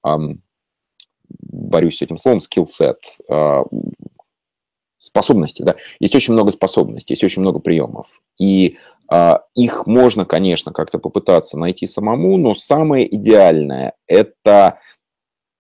э, 0.07 0.19
борюсь 1.41 1.97
с 1.97 2.03
этим 2.03 2.19
словом, 2.19 2.39
set, 2.39 2.97
э, 3.29 3.63
способностей, 4.99 5.65
да, 5.65 5.77
есть 6.01 6.15
очень 6.15 6.35
много 6.35 6.51
способностей, 6.51 7.15
есть 7.15 7.25
очень 7.25 7.43
много 7.43 7.61
приемов. 7.61 8.07
И 8.39 8.77
э, 9.11 9.33
их 9.55 9.87
можно, 9.87 10.27
конечно, 10.27 10.73
как-то 10.73 10.99
попытаться 10.99 11.59
найти 11.59 11.87
самому, 11.87 12.37
но 12.37 12.53
самое 12.53 13.13
идеальное– 13.15 13.95
это 14.07 14.79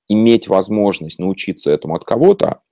иметь 0.08 0.48
возможность 0.48 1.18
научиться 1.18 1.70
этому 1.70 1.94
от 1.94 2.04
кого-то, 2.04 2.62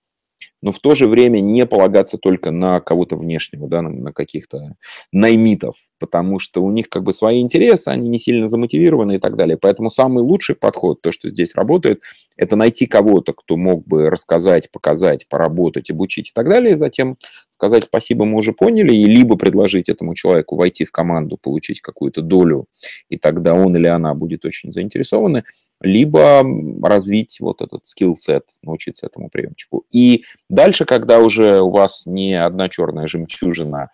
но 0.62 0.72
в 0.72 0.78
то 0.78 0.94
же 0.94 1.08
время 1.08 1.40
не 1.40 1.66
полагаться 1.66 2.16
только 2.18 2.50
на 2.50 2.80
кого-то 2.80 3.16
внешнего, 3.16 3.68
да, 3.68 3.82
на 3.82 4.12
каких-то 4.12 4.76
наймитов, 5.12 5.74
потому 5.98 6.38
что 6.38 6.62
у 6.62 6.70
них 6.70 6.88
как 6.88 7.02
бы 7.02 7.12
свои 7.12 7.40
интересы, 7.40 7.88
они 7.88 8.08
не 8.08 8.18
сильно 8.18 8.48
замотивированы 8.48 9.16
и 9.16 9.18
так 9.18 9.36
далее. 9.36 9.58
Поэтому 9.60 9.90
самый 9.90 10.22
лучший 10.22 10.54
подход, 10.54 11.02
то, 11.02 11.12
что 11.12 11.28
здесь 11.28 11.54
работает, 11.56 12.00
это 12.36 12.56
найти 12.56 12.86
кого-то, 12.86 13.32
кто 13.32 13.56
мог 13.56 13.86
бы 13.86 14.08
рассказать, 14.08 14.70
показать, 14.70 15.28
поработать, 15.28 15.90
обучить 15.90 16.30
и 16.30 16.32
так 16.32 16.48
далее, 16.48 16.72
и 16.72 16.76
затем 16.76 17.16
сказать 17.50 17.84
спасибо, 17.84 18.24
мы 18.24 18.38
уже 18.38 18.52
поняли, 18.52 18.94
и 18.94 19.04
либо 19.04 19.36
предложить 19.36 19.88
этому 19.88 20.14
человеку 20.14 20.56
войти 20.56 20.84
в 20.84 20.90
команду, 20.90 21.38
получить 21.40 21.80
какую-то 21.80 22.22
долю, 22.22 22.66
и 23.08 23.16
тогда 23.16 23.54
он 23.54 23.76
или 23.76 23.86
она 23.86 24.14
будет 24.14 24.44
очень 24.44 24.72
заинтересованы, 24.72 25.44
либо 25.80 26.44
развить 26.82 27.38
вот 27.40 27.60
этот 27.60 27.86
скилл-сет, 27.86 28.44
научиться 28.62 29.06
этому 29.06 29.28
приемчику. 29.28 29.84
И 29.92 30.24
дальше, 30.52 30.84
когда 30.84 31.18
уже 31.18 31.60
у 31.60 31.70
вас 31.70 32.02
не 32.06 32.34
одна 32.34 32.68
черная 32.68 33.06
жемчужина, 33.06 33.88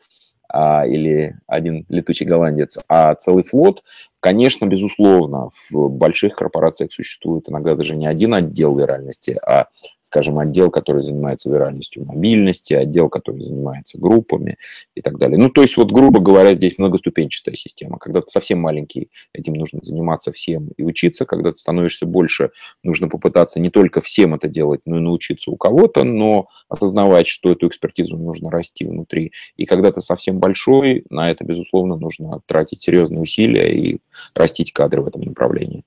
а, 0.50 0.86
или 0.86 1.36
один 1.46 1.84
летучий 1.88 2.26
голландец, 2.26 2.78
а 2.88 3.14
целый 3.14 3.44
флот, 3.44 3.82
конечно, 4.20 4.66
безусловно, 4.66 5.50
в 5.70 5.88
больших 5.88 6.34
корпорациях 6.34 6.92
существует 6.92 7.48
иногда 7.48 7.75
даже 7.75 7.96
не 7.96 8.06
один 8.06 8.34
отдел 8.34 8.76
виральности, 8.76 9.38
а 9.46 9.68
скажем, 10.08 10.38
отдел, 10.38 10.70
который 10.70 11.02
занимается 11.02 11.50
виральностью 11.50 12.04
мобильности, 12.04 12.72
отдел, 12.72 13.10
который 13.10 13.40
занимается 13.42 13.98
группами 13.98 14.56
и 14.94 15.02
так 15.02 15.18
далее. 15.18 15.38
Ну, 15.38 15.50
то 15.50 15.60
есть, 15.60 15.76
вот, 15.76 15.92
грубо 15.92 16.18
говоря, 16.18 16.54
здесь 16.54 16.78
многоступенчатая 16.78 17.54
система. 17.54 17.98
Когда 17.98 18.22
ты 18.22 18.28
совсем 18.28 18.58
маленький, 18.58 19.10
этим 19.34 19.52
нужно 19.52 19.80
заниматься 19.82 20.32
всем 20.32 20.70
и 20.78 20.82
учиться. 20.82 21.26
Когда 21.26 21.52
ты 21.52 21.58
становишься 21.58 22.06
больше, 22.06 22.50
нужно 22.82 23.08
попытаться 23.08 23.60
не 23.60 23.68
только 23.68 24.00
всем 24.00 24.34
это 24.34 24.48
делать, 24.48 24.80
но 24.87 24.96
и 24.96 25.00
научиться 25.00 25.50
у 25.50 25.56
кого-то, 25.56 26.04
но 26.04 26.48
осознавать, 26.70 27.26
что 27.26 27.52
эту 27.52 27.68
экспертизу 27.68 28.16
нужно 28.16 28.50
расти 28.50 28.87
внутри. 28.87 29.32
И 29.56 29.66
когда 29.66 29.92
ты 29.92 30.00
совсем 30.00 30.38
большой, 30.38 31.04
на 31.10 31.30
это, 31.30 31.44
безусловно, 31.44 31.96
нужно 31.96 32.40
тратить 32.46 32.80
серьезные 32.80 33.20
усилия 33.20 33.75
и 33.78 34.00
растить 34.34 34.72
кадры 34.72 35.02
в 35.02 35.08
этом 35.08 35.22
направлении. 35.22 35.84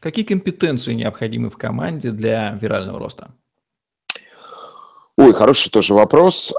Какие 0.00 0.24
компетенции 0.24 0.94
необходимы 0.94 1.50
в 1.50 1.58
команде 1.58 2.10
для 2.10 2.58
вирального 2.60 2.98
роста? 2.98 3.32
Ой, 5.16 5.34
хороший 5.34 5.70
тоже 5.70 5.92
вопрос. 5.92 6.52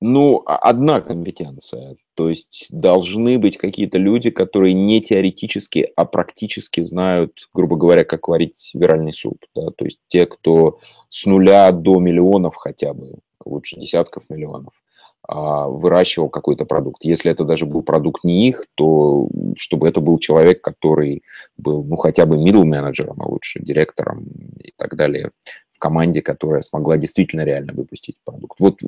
Ну, 0.00 0.42
одна 0.44 1.00
компетенция 1.00 1.96
То 2.14 2.28
есть 2.28 2.68
должны 2.70 3.38
быть 3.38 3.56
какие-то 3.56 3.96
люди, 3.98 4.30
которые 4.30 4.74
не 4.74 5.00
теоретически, 5.00 5.90
а 5.96 6.04
практически 6.04 6.82
знают, 6.82 7.48
грубо 7.54 7.76
говоря, 7.76 8.04
как 8.04 8.28
варить 8.28 8.70
виральный 8.74 9.14
суп. 9.14 9.38
Да? 9.54 9.70
То 9.70 9.86
есть 9.86 10.00
те, 10.06 10.26
кто 10.26 10.78
с 11.08 11.24
нуля 11.24 11.72
до 11.72 11.98
миллионов 11.98 12.56
хотя 12.56 12.92
бы, 12.92 13.14
лучше 13.44 13.80
десятков 13.80 14.24
миллионов, 14.28 14.74
а, 14.74 14.85
выращивал 15.28 16.28
какой-то 16.28 16.64
продукт. 16.64 17.04
Если 17.04 17.30
это 17.30 17.44
даже 17.44 17.66
был 17.66 17.82
продукт 17.82 18.24
не 18.24 18.48
их, 18.48 18.66
то 18.74 19.28
чтобы 19.56 19.88
это 19.88 20.00
был 20.00 20.18
человек, 20.18 20.62
который 20.62 21.22
был, 21.56 21.82
ну, 21.84 21.96
хотя 21.96 22.26
бы 22.26 22.36
middle 22.36 22.64
менеджером, 22.64 23.20
а 23.20 23.28
лучше 23.28 23.60
директором 23.60 24.26
и 24.62 24.72
так 24.76 24.94
далее 24.96 25.32
в 25.72 25.78
команде, 25.78 26.22
которая 26.22 26.62
смогла 26.62 26.96
действительно 26.96 27.42
реально 27.42 27.74
выпустить 27.74 28.16
продукт. 28.24 28.58
Вот 28.58 28.80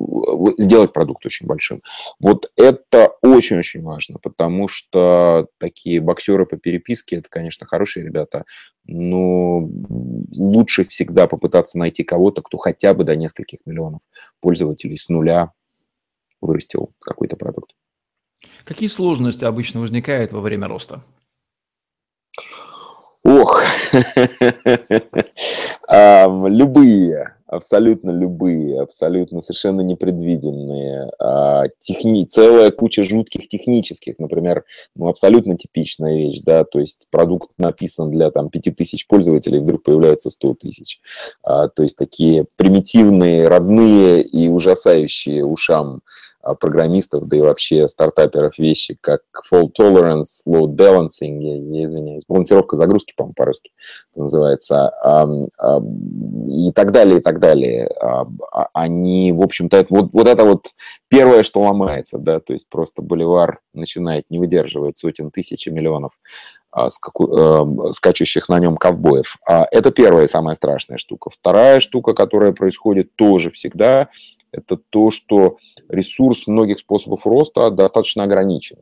сделать 0.57 0.91
продукт 0.91 1.23
очень 1.23 1.45
большим. 1.45 1.83
Вот 2.19 2.51
это 2.55 3.11
очень-очень 3.21 3.83
важно, 3.83 4.17
потому 4.17 4.67
что 4.67 5.47
такие 5.59 6.01
боксеры 6.01 6.47
по 6.47 6.57
переписке, 6.57 7.17
это, 7.17 7.29
конечно, 7.29 7.67
хорошие 7.67 8.03
ребята, 8.05 8.45
но 8.85 9.69
лучше 10.35 10.83
всегда 10.85 11.27
попытаться 11.27 11.77
найти 11.77 12.03
кого-то, 12.03 12.41
кто 12.41 12.57
хотя 12.57 12.95
бы 12.95 13.03
до 13.03 13.15
нескольких 13.15 13.59
миллионов 13.67 14.01
пользователей 14.41 14.97
с 14.97 15.09
нуля 15.09 15.51
вырастил 16.41 16.93
какой-то 16.99 17.35
продукт. 17.35 17.75
Какие 18.65 18.89
сложности 18.89 19.45
обычно 19.45 19.81
возникают 19.81 20.31
во 20.31 20.41
время 20.41 20.67
роста? 20.67 21.03
Ох, 23.23 23.61
любые, 26.47 27.35
абсолютно 27.49 28.11
любые, 28.11 28.81
абсолютно 28.81 29.41
совершенно 29.41 29.81
непредвиденные. 29.81 31.09
А, 31.19 31.65
техни... 31.79 32.25
Целая 32.25 32.71
куча 32.71 33.03
жутких 33.03 33.47
технических, 33.47 34.19
например, 34.19 34.63
ну, 34.95 35.07
абсолютно 35.07 35.57
типичная 35.57 36.15
вещь, 36.15 36.41
да, 36.41 36.63
то 36.63 36.79
есть 36.79 37.07
продукт 37.09 37.49
написан 37.57 38.11
для 38.11 38.29
там 38.31 38.49
5000 38.49 39.07
пользователей, 39.07 39.59
вдруг 39.59 39.83
появляется 39.83 40.29
100 40.29 40.53
тысяч. 40.55 41.01
А, 41.43 41.67
то 41.67 41.83
есть 41.83 41.97
такие 41.97 42.45
примитивные, 42.55 43.47
родные 43.47 44.21
и 44.21 44.47
ужасающие 44.47 45.43
ушам 45.43 46.01
программистов, 46.55 47.27
да 47.27 47.37
и 47.37 47.41
вообще 47.41 47.87
стартаперов 47.87 48.57
вещи, 48.57 48.97
как 48.99 49.21
fault 49.51 49.71
tolerance, 49.79 50.41
load 50.47 50.75
balancing, 50.75 51.39
я, 51.39 51.55
я 51.55 51.83
извиняюсь, 51.85 52.23
балансировка 52.27 52.75
загрузки, 52.75 53.13
по-моему, 53.15 53.33
по-русски 53.35 53.71
называется, 54.15 54.89
а, 54.89 55.27
а, 55.57 55.81
и 56.49 56.71
так 56.71 56.91
далее, 56.91 57.19
и 57.19 57.21
так 57.21 57.39
далее. 57.39 57.87
А, 58.01 58.25
а, 58.51 58.67
они, 58.73 59.31
в 59.31 59.41
общем-то, 59.41 59.77
это, 59.77 59.93
вот, 59.93 60.09
вот 60.13 60.27
это 60.27 60.43
вот 60.45 60.67
первое, 61.07 61.43
что 61.43 61.61
ломается, 61.61 62.17
да, 62.17 62.39
то 62.39 62.53
есть 62.53 62.67
просто 62.69 63.01
боливар 63.01 63.59
начинает 63.73 64.25
не 64.29 64.39
выдерживать 64.39 64.97
сотен 64.97 65.31
тысяч 65.31 65.67
и 65.67 65.71
миллионов 65.71 66.11
а, 66.71 66.89
скачущих 66.89 68.47
на 68.47 68.59
нем 68.59 68.77
ковбоев. 68.77 69.37
А 69.47 69.67
это 69.71 69.91
первая 69.91 70.27
самая 70.27 70.53
страшная 70.55 70.97
штука. 70.97 71.31
Вторая 71.31 71.79
штука, 71.79 72.13
которая 72.13 72.51
происходит 72.51 73.15
тоже 73.15 73.49
всегда, 73.49 74.09
это 74.51 74.77
то, 74.77 75.11
что 75.11 75.57
ресурс 75.87 76.47
многих 76.47 76.79
способов 76.79 77.25
роста 77.25 77.69
достаточно 77.71 78.23
ограничен. 78.23 78.77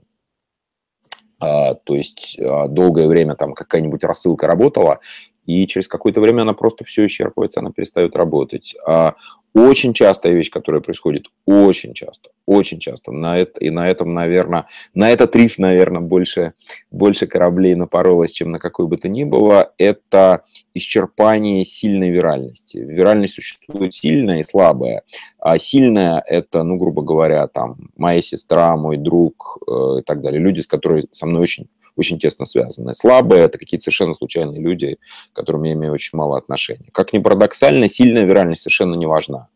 А, 1.40 1.76
то 1.76 1.96
есть 1.96 2.38
а, 2.40 2.68
долгое 2.68 3.08
время 3.08 3.36
там 3.36 3.54
какая-нибудь 3.54 4.04
рассылка 4.04 4.48
работала, 4.48 5.00
и 5.48 5.66
через 5.66 5.88
какое-то 5.88 6.22
время 6.22 6.44
она 6.44 6.54
просто 6.54 6.84
все 6.84 7.08
исчерпывается, 7.08 7.62
она 7.62 7.72
перестает 7.72 8.16
работать. 8.16 8.76
А 8.86 9.16
очень 9.54 9.94
частая 9.94 10.34
вещь, 10.34 10.52
которая 10.52 10.82
происходит, 10.82 11.28
очень 11.46 11.94
часто, 11.94 12.30
очень 12.46 12.80
часто. 12.80 13.12
На 13.12 13.40
это, 13.40 13.60
и 13.60 13.72
на 13.72 13.90
этом, 13.90 14.14
наверное, 14.14 14.68
на 14.94 15.10
этот 15.10 15.36
риф, 15.36 15.58
наверное, 15.58 16.02
больше, 16.02 16.54
больше 16.92 17.26
кораблей 17.26 17.74
напоролось, 17.74 18.34
чем 18.34 18.52
на 18.52 18.60
какой 18.60 18.88
бы 18.88 18.98
то 18.98 19.10
ни 19.10 19.24
было, 19.24 19.74
это 19.80 20.44
исчерпание 20.76 21.66
сильной 21.66 22.12
виральности. 22.12 22.78
Виральность 22.78 23.34
существует 23.34 23.94
сильная 23.94 24.42
и 24.42 24.44
слабая. 24.44 25.02
А 25.40 25.58
сильная– 25.58 26.22
это, 26.28 26.62
ну, 26.64 26.78
грубо 26.78 27.02
говоря, 27.02 27.48
там, 27.48 27.90
моя 27.96 28.22
сестра, 28.22 28.76
мой 28.76 28.98
друг 28.98 29.58
э, 29.66 30.00
и 30.00 30.04
так 30.04 30.22
далее. 30.22 30.40
Люди, 30.40 30.60
с 30.60 30.68
которыми 30.68 31.06
со 31.12 31.26
мной 31.26 31.42
очень 31.42 31.68
очень 31.98 32.20
тесно 32.20 32.46
связаны. 32.46 32.94
Слабые– 32.94 33.42
это 33.46 33.58
какие-то 33.58 33.84
совершенно 33.84 34.14
случайные 34.14 34.62
люди, 34.62 34.98
к 35.32 35.36
которым 35.36 35.64
я 35.64 35.74
имею 35.74 35.94
очень 35.94 36.18
мало 36.18 36.38
отношения. 36.38 36.90
Как 36.94 37.14
ни 37.14 37.20
парадоксально, 37.20 37.88
сильная 37.90 38.24
виральность 38.24 38.62
совершенно 38.62 38.96
не 38.96 39.06
важна. 39.06 39.50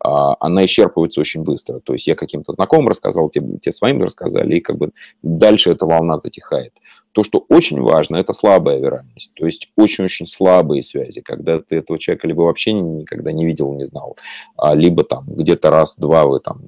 А, 0.00 0.36
она 0.40 0.64
исчерпывается 0.64 1.20
очень 1.20 1.42
быстро. 1.42 1.80
То 1.80 1.92
есть 1.92 2.06
я 2.06 2.14
каким-то 2.14 2.52
знакомым 2.52 2.88
рассказал, 2.88 3.28
те, 3.28 3.42
те 3.60 3.72
своим 3.72 4.02
рассказали, 4.02 4.56
и 4.56 4.60
как 4.60 4.78
бы 4.78 4.92
дальше 5.22 5.70
эта 5.70 5.86
волна 5.86 6.18
затихает. 6.18 6.72
То, 7.12 7.24
что 7.24 7.44
очень 7.48 7.80
важно, 7.80 8.16
это 8.16 8.32
слабая 8.32 8.78
виральность, 8.78 9.32
то 9.34 9.46
есть 9.46 9.72
очень-очень 9.76 10.26
слабые 10.26 10.82
связи, 10.82 11.20
когда 11.20 11.58
ты 11.58 11.76
этого 11.76 11.98
человека 11.98 12.28
либо 12.28 12.42
вообще 12.42 12.72
никогда 12.72 13.32
не 13.32 13.44
видел, 13.44 13.72
не 13.72 13.84
знал, 13.84 14.16
а 14.56 14.74
либо 14.74 15.02
там 15.02 15.24
где-то 15.26 15.70
раз-два 15.70 16.26
вы 16.26 16.38
там 16.38 16.62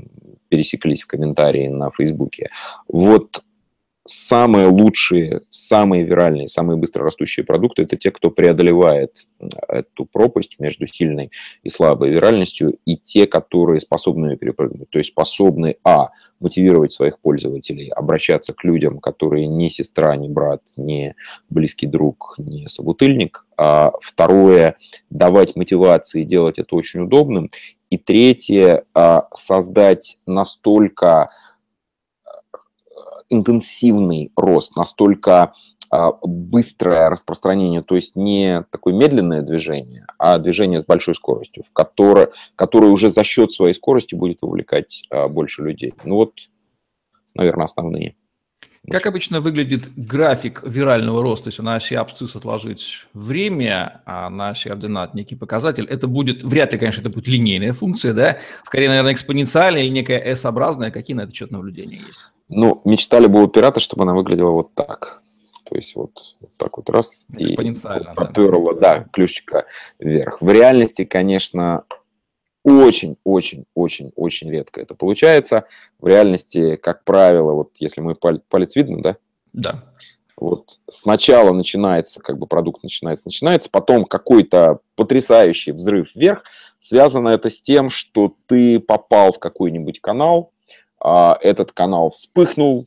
пересеклись 0.49 1.03
в 1.03 1.07
комментарии 1.07 1.69
на 1.69 1.91
Фейсбуке. 1.91 2.51
Вот 2.89 3.45
самые 4.11 4.67
лучшие, 4.67 5.43
самые 5.49 6.03
виральные, 6.03 6.49
самые 6.49 6.77
быстро 6.77 7.05
растущие 7.05 7.47
продукты– 7.47 7.83
это 7.85 7.97
те, 7.97 8.11
кто 8.11 8.31
преодолевает 8.31 9.29
эту 9.69 10.05
пропасть 10.05 10.57
между 10.59 10.87
сильной 10.87 11.31
и 11.63 11.69
слабой 11.69 12.11
виральностью, 12.11 12.79
и 12.85 12.97
те, 12.97 13.27
которые 13.27 13.81
способны 13.81 14.33
ее 14.33 14.37
перепрыгнуть. 14.37 14.91
То 14.91 14.99
есть 14.99 15.11
способны, 15.11 15.77
а, 15.85 16.09
мотивировать 16.41 16.91
своих 16.91 17.21
пользователей, 17.21 17.89
обращаться 17.89 18.53
к 18.53 18.65
людям, 18.65 18.99
которые 18.99 19.47
не 19.47 19.71
сестра, 19.71 20.17
не 20.17 20.29
брат, 20.29 20.63
не 20.77 21.15
близкий 21.49 21.87
друг, 21.87 22.35
не 22.39 22.69
собутыльник. 22.69 23.47
А 23.57 23.93
второе– 24.01 24.77
давать 25.11 25.55
мотивации, 25.55 26.25
делать 26.25 26.59
это 26.59 26.75
очень 26.75 27.01
удобным. 27.01 27.49
И 27.91 27.97
третье 27.97 28.85
а,– 28.93 29.29
создать 29.35 30.17
настолько 30.27 31.31
интенсивный 33.29 34.33
рост, 34.37 34.77
настолько 34.77 35.53
а, 35.93 36.13
быстрое 36.23 37.11
распространение, 37.11 37.83
то 37.83 37.97
есть 37.97 38.15
не 38.15 38.65
такое 38.71 38.95
медленное 38.95 39.43
движение, 39.43 40.07
а 40.19 40.39
движение 40.39 40.79
с 40.79 40.85
большой 40.85 41.17
скоростью, 41.17 41.65
в 41.69 41.73
которое, 41.73 42.31
которое 42.55 42.93
уже 42.93 43.11
за 43.11 43.25
счет 43.25 43.51
своей 43.51 43.75
скорости 43.75 44.15
будет 44.15 44.39
вовлекать 44.41 45.03
а, 45.11 45.27
больше 45.27 45.63
людей. 45.63 45.93
Ну 46.05 46.15
вот, 46.15 46.35
наверное, 47.35 47.65
основные. 47.65 48.15
Как 48.89 49.07
обычно 49.07 49.41
выглядит 49.41 49.93
график 49.95 50.63
вирального 50.65 51.23
роста, 51.23 51.49
если 51.49 51.63
на 51.63 51.75
оси 51.75 51.95
абсцисс 51.95 52.35
отложить 52.35 53.07
время, 53.13 54.01
а 54.07 54.31
на 54.31 54.51
оси 54.51 54.69
ординат 54.69 55.15
некий 55.15 55.35
показатель, 55.35 55.85
это 55.85 56.07
будет, 56.07 56.43
вряд 56.43 56.73
ли, 56.73 56.79
конечно, 56.79 57.01
это 57.01 57.11
будет 57.11 57.29
линейная 57.29 57.73
функция, 57.73 58.15
да, 58.15 58.39
скорее, 58.65 58.89
наверное, 58.89 59.13
экспоненциальная 59.13 59.83
или 59.83 59.91
некая 59.91 60.19
S-образная, 60.35 60.91
какие 60.91 61.17
на 61.17 61.23
это 61.23 61.35
счет 61.35 61.51
наблюдения 61.51 61.97
есть? 61.97 62.21
Ну, 62.51 62.83
мечта 62.85 63.21
любого 63.21 63.49
пирата, 63.49 63.81
чтобы 63.81 64.03
она 64.03 64.15
выглядела 64.15 64.51
вот 64.51 64.75
так. 64.75 65.23
То 65.65 65.77
есть 65.77 65.95
вот, 65.95 66.37
вот 66.41 66.51
так 66.57 66.77
вот 66.77 66.91
раз 66.91 67.27
и 67.39 67.55
проперла, 67.55 68.75
да, 68.75 68.99
да, 68.99 69.05
ключика 69.13 69.67
вверх. 70.01 70.43
В 70.43 70.51
реальности, 70.51 71.05
конечно, 71.05 71.85
очень-очень-очень-очень 72.65 74.51
редко 74.51 74.81
это 74.81 74.95
получается. 74.95 75.67
В 76.01 76.09
реальности, 76.09 76.75
как 76.75 77.05
правило, 77.05 77.53
вот 77.53 77.71
если 77.79 78.01
мой 78.01 78.17
палец 78.17 78.75
видно, 78.75 79.01
да? 79.01 79.17
Да. 79.53 79.85
Вот 80.37 80.81
сначала 80.89 81.53
начинается, 81.53 82.21
как 82.21 82.39
бы 82.39 82.47
продукт 82.47 82.83
начинается, 82.83 83.29
начинается, 83.29 83.69
потом 83.71 84.07
какой-то 84.07 84.81
потрясающий 84.97 85.73
взрыв 85.73 86.17
вверх. 86.17 86.43
Связано 86.79 87.29
это 87.29 87.51
с 87.51 87.61
тем, 87.61 87.91
что 87.91 88.35
ты 88.47 88.81
попал 88.81 89.33
в 89.33 89.39
какой-нибудь 89.39 90.01
канал, 90.01 90.51
этот 91.03 91.73
канал 91.73 92.11
вспыхнул, 92.11 92.87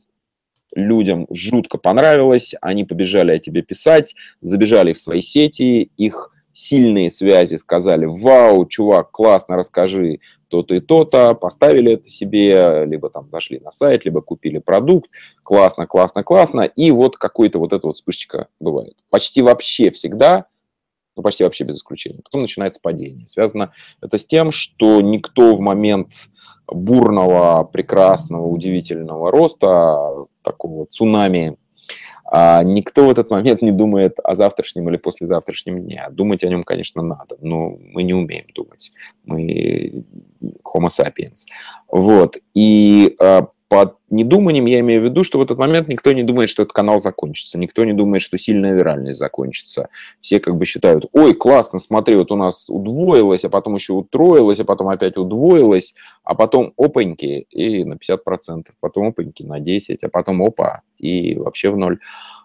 людям 0.74 1.26
жутко 1.30 1.78
понравилось, 1.78 2.54
они 2.60 2.84
побежали 2.84 3.32
о 3.32 3.38
тебе 3.38 3.62
писать, 3.62 4.14
забежали 4.40 4.92
в 4.92 5.00
свои 5.00 5.20
сети, 5.20 5.90
их 5.96 6.30
сильные 6.54 7.10
связи 7.10 7.56
сказали, 7.56 8.06
вау, 8.06 8.64
чувак, 8.66 9.10
классно, 9.10 9.56
расскажи 9.56 10.20
то-то 10.48 10.76
и 10.76 10.80
то-то, 10.80 11.34
поставили 11.34 11.94
это 11.94 12.08
себе, 12.08 12.84
либо 12.86 13.10
там 13.10 13.28
зашли 13.28 13.58
на 13.58 13.72
сайт, 13.72 14.04
либо 14.04 14.22
купили 14.22 14.58
продукт, 14.58 15.10
классно, 15.42 15.86
классно, 15.86 16.22
классно, 16.22 16.60
и 16.62 16.92
вот 16.92 17.16
какой-то 17.16 17.58
вот 17.58 17.72
эта 17.72 17.86
вот 17.86 17.96
вспышечка 17.96 18.46
бывает. 18.60 18.94
Почти 19.10 19.42
вообще 19.42 19.90
всегда, 19.90 20.46
ну 21.16 21.22
почти 21.22 21.44
вообще 21.44 21.64
без 21.64 21.76
исключения. 21.76 22.20
Потом 22.22 22.42
начинается 22.42 22.80
падение. 22.80 23.26
Связано 23.26 23.72
это 24.00 24.16
с 24.16 24.26
тем, 24.26 24.50
что 24.52 25.00
никто 25.00 25.54
в 25.54 25.60
момент 25.60 26.30
бурного, 26.66 27.64
прекрасного, 27.64 28.46
удивительного 28.46 29.30
роста, 29.30 30.26
такого 30.42 30.86
цунами, 30.86 31.56
а 32.26 32.62
никто 32.62 33.06
в 33.06 33.10
этот 33.10 33.30
момент 33.30 33.62
не 33.62 33.70
думает 33.70 34.18
о 34.22 34.34
завтрашнем 34.34 34.88
или 34.88 34.96
послезавтрашнем 34.96 35.82
дне. 35.82 36.04
Думать 36.10 36.42
о 36.42 36.48
нем, 36.48 36.64
конечно, 36.64 37.02
надо, 37.02 37.36
но 37.40 37.76
мы 37.92 38.02
не 38.02 38.14
умеем 38.14 38.46
думать. 38.54 38.90
Мы 39.24 40.04
homo 40.64 40.88
sapiens. 40.88 41.46
Вот. 41.88 42.38
И 42.54 43.14
а, 43.20 43.48
под 43.74 43.96
недуманием 44.08 44.66
я 44.66 44.78
имею 44.78 45.00
в 45.00 45.04
виду, 45.06 45.24
что 45.24 45.40
в 45.40 45.42
этот 45.42 45.58
момент 45.58 45.88
никто 45.88 46.12
не 46.12 46.22
думает, 46.22 46.48
что 46.48 46.62
этот 46.62 46.72
канал 46.72 47.00
закончится, 47.00 47.58
никто 47.58 47.84
не 47.84 47.92
думает, 47.92 48.22
что 48.22 48.38
сильная 48.38 48.72
виральность 48.72 49.18
закончится. 49.18 49.88
Все 50.20 50.38
как 50.38 50.54
бы 50.54 50.64
считают, 50.64 51.06
ой, 51.12 51.34
классно, 51.34 51.80
смотри, 51.80 52.14
вот 52.14 52.30
у 52.30 52.36
нас 52.36 52.70
удвоилось, 52.70 53.44
а 53.44 53.48
потом 53.48 53.74
еще 53.74 53.94
утроилось, 53.94 54.60
а 54.60 54.64
потом 54.64 54.90
опять 54.90 55.16
удвоилось, 55.16 55.96
а 56.22 56.36
потом 56.36 56.72
опаньки 56.76 57.46
и 57.50 57.82
на 57.82 57.94
50%, 57.94 58.66
потом 58.78 59.08
опаньки 59.08 59.42
на 59.42 59.58
10%, 59.58 59.98
а 60.02 60.08
потом 60.08 60.40
опа 60.40 60.82
и 60.96 61.34
вообще 61.34 61.70
в 61.70 61.76
ноль. 61.76 61.98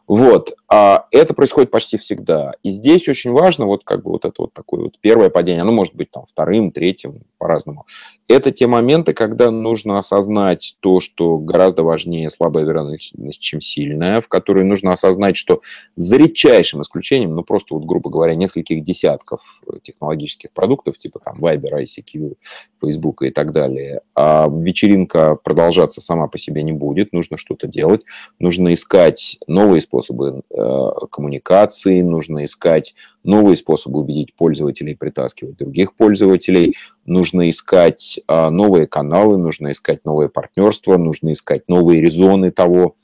Вот, 0.10 0.56
а 0.68 1.06
это 1.12 1.36
происходит 1.36 1.70
почти 1.70 2.00
всегда. 2.00 2.54
И 2.64 2.72
здесь 2.72 3.08
очень 3.08 3.32
важно 3.32 3.68
вот 3.68 3.84
как 3.84 4.02
бы 4.04 4.10
вот 4.10 4.26
это 4.26 4.34
вот 4.40 4.54
такое 4.54 4.86
вот 4.86 5.00
первое 5.00 5.30
падение, 5.30 5.62
оно 5.62 5.72
может 5.72 5.94
быть 5.94 6.10
там 6.10 6.26
вторым, 6.28 6.72
третьим, 6.72 7.22
по-разному. 7.38 7.86
Это 8.28 8.52
те 8.52 8.66
моменты, 8.66 9.14
когда 9.14 9.52
нужно 9.52 10.00
осознать 10.00 10.78
то, 10.80 11.00
что 11.00 11.38
гораздо 11.38 11.84
важнее 11.84 12.32
слабая 12.32 12.66
вероятность, 12.66 13.40
чем 13.40 13.62
сильная, 13.62 14.20
в 14.20 14.28
которой 14.28 14.64
нужно 14.64 14.94
осознать, 14.94 15.38
что 15.38 15.62
за 15.96 16.18
редчайшим 16.18 16.82
исключением, 16.82 17.36
ну 17.36 17.44
просто 17.44 17.76
вот, 17.76 17.86
грубо 17.86 18.10
говоря, 18.10 18.34
нескольких 18.34 18.84
десятков 18.84 19.62
технологических 19.84 20.52
продуктов, 20.54 20.98
типа 20.98 21.20
там 21.20 21.38
Viber, 21.40 21.84
ICQ, 21.84 22.36
Facebook 22.82 23.22
и 23.22 23.30
так 23.30 23.52
далее, 23.52 24.02
а 24.16 24.48
вечеринка 24.50 25.36
продолжаться 25.36 26.02
сама 26.02 26.28
по 26.28 26.40
себе 26.40 26.64
не 26.64 26.74
будет, 26.74 27.14
нужно 27.14 27.38
что-то 27.38 27.68
делать, 27.68 28.06
нужно 28.40 28.74
искать 28.74 29.38
новые 29.48 29.82
способы 29.82 29.99
способы 30.02 30.42
э, 30.50 30.90
коммуникации, 31.12 32.02
нужно 32.02 32.46
искать 32.46 32.96
новые 33.24 33.58
способы 33.58 34.00
убедить 34.00 34.34
пользователей 34.36 34.96
притаскивать 34.96 35.58
других 35.58 35.96
пользователей, 35.96 36.76
нужно 37.06 37.50
искать 37.50 38.20
э, 38.28 38.50
новые 38.50 38.88
каналы, 38.88 39.38
нужно 39.38 39.72
искать 39.72 40.06
новые 40.06 40.30
партнерства, 40.30 40.98
нужно 40.98 41.34
искать 41.34 41.64
новые 41.68 42.02
резоны 42.02 42.52
того, 42.52 42.96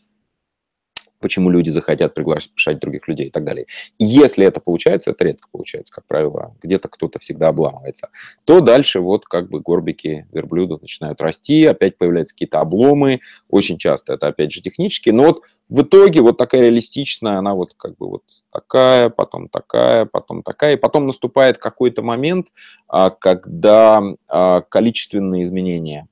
почему 1.19 1.49
люди 1.49 1.69
захотят 1.69 2.13
приглашать 2.13 2.79
других 2.79 3.07
людей 3.07 3.27
и 3.27 3.31
так 3.31 3.43
далее. 3.43 3.65
И 3.97 4.05
если 4.05 4.45
это 4.45 4.59
получается, 4.59 5.11
это 5.11 5.23
редко 5.23 5.47
получается, 5.51 5.93
как 5.93 6.05
правило, 6.05 6.55
где-то 6.61 6.87
кто-то 6.87 7.19
всегда 7.19 7.49
обламывается, 7.49 8.09
то 8.45 8.61
дальше 8.61 8.99
вот 8.99 9.25
как 9.25 9.49
бы 9.49 9.59
горбики 9.59 10.27
верблюда 10.31 10.77
начинают 10.79 11.21
расти, 11.21 11.65
опять 11.65 11.97
появляются 11.97 12.33
какие-то 12.33 12.59
обломы, 12.59 13.21
очень 13.49 13.77
часто 13.77 14.13
это 14.13 14.27
опять 14.27 14.51
же 14.51 14.61
технические, 14.61 15.13
но 15.13 15.23
вот 15.23 15.43
в 15.69 15.81
итоге 15.81 16.21
вот 16.21 16.37
такая 16.37 16.61
реалистичная, 16.61 17.39
она 17.39 17.55
вот 17.55 17.73
как 17.75 17.97
бы 17.97 18.09
вот 18.09 18.23
такая, 18.51 19.09
потом 19.09 19.49
такая, 19.49 20.05
потом 20.05 20.43
такая, 20.43 20.73
и 20.73 20.77
потом 20.77 21.07
наступает 21.07 21.57
какой-то 21.57 22.03
момент, 22.03 22.47
а, 22.87 23.09
когда 23.09 24.01
а, 24.27 24.61
количественные 24.61 25.43
изменения 25.43 26.07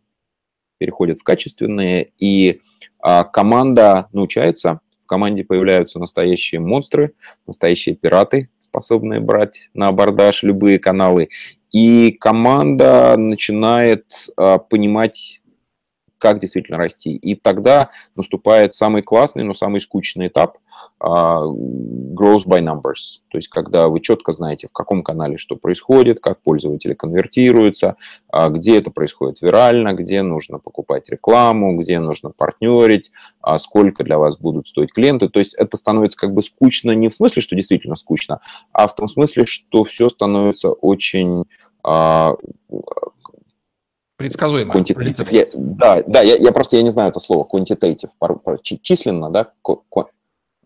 переходят 0.80 1.20
в 1.20 1.24
качественные, 1.24 2.10
и 2.18 2.62
а, 3.00 3.24
команда 3.24 4.10
научается 4.12 4.80
команде 5.14 5.44
появляются 5.44 6.00
настоящие 6.00 6.60
монстры, 6.60 7.14
настоящие 7.46 7.94
пираты, 7.94 8.50
способные 8.58 9.20
брать 9.20 9.70
на 9.76 9.90
абордаж 9.90 10.42
любые 10.42 10.80
каналы. 10.80 11.30
И 11.72 12.18
команда 12.20 13.16
начинает 13.16 14.06
а, 14.36 14.58
понимать 14.58 15.40
как 16.18 16.40
действительно 16.40 16.80
расти. 16.80 17.16
И 17.16 17.36
тогда 17.36 17.92
наступает 18.16 18.74
самый 18.74 19.04
классный, 19.04 19.44
но 19.44 19.54
самый 19.54 19.82
скучный 19.82 20.30
этап 20.30 20.58
growth 21.04 22.46
by 22.48 22.62
numbers. 22.62 23.20
То 23.28 23.38
есть, 23.38 23.50
когда 23.50 23.90
вы 23.90 24.00
четко 24.00 24.32
знаете, 24.32 24.68
в 24.68 24.72
каком 24.72 25.04
канале 25.04 25.38
что 25.38 25.58
происходит, 25.58 26.22
как 26.22 26.42
пользователи 26.42 26.94
конвертируются, 26.94 27.98
uh, 28.34 28.50
где 28.50 28.78
это 28.78 28.90
происходит 28.90 29.42
вирально, 29.42 29.94
где 29.94 30.22
нужно 30.22 30.60
покупать 30.60 31.10
рекламу, 31.10 31.76
где 31.76 32.00
нужно 32.00 32.30
партнерить, 32.30 33.12
uh, 33.46 33.58
сколько 33.58 34.04
для 34.04 34.18
вас 34.18 34.38
будут 34.38 34.68
стоить 34.68 34.94
клиенты. 34.94 35.28
То 35.28 35.40
есть, 35.40 35.56
это 35.56 35.76
становится 35.76 36.18
как 36.18 36.34
бы 36.34 36.42
скучно 36.42 36.92
не 36.92 37.10
в 37.10 37.14
смысле, 37.14 37.42
что 37.42 37.56
действительно 37.56 37.96
скучно, 37.96 38.40
а 38.72 38.88
в 38.88 38.96
том 38.96 39.08
смысле, 39.08 39.46
что 39.46 39.84
все 39.84 40.08
становится 40.10 40.72
очень 40.72 41.44
Предсказуемо. 44.16 44.74
Quantitative. 44.74 45.28
Я, 45.32 45.48
да, 45.54 46.02
да 46.08 46.22
я, 46.22 46.38
я 46.38 46.54
просто 46.54 46.78
я 46.78 46.82
не 46.82 46.90
знаю 46.90 47.10
это 47.10 47.20
слово. 47.20 47.46
Quantitative. 47.52 48.10
Численно, 48.62 49.30
да? 49.30 49.52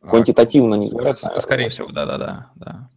Квантитативно 0.10 0.76
не 0.76 0.90
говорят. 0.90 1.18
Скорее 1.18 1.70
всего, 1.70 1.90
да, 1.92 2.06
да, 2.06 2.52
да. 2.56 2.90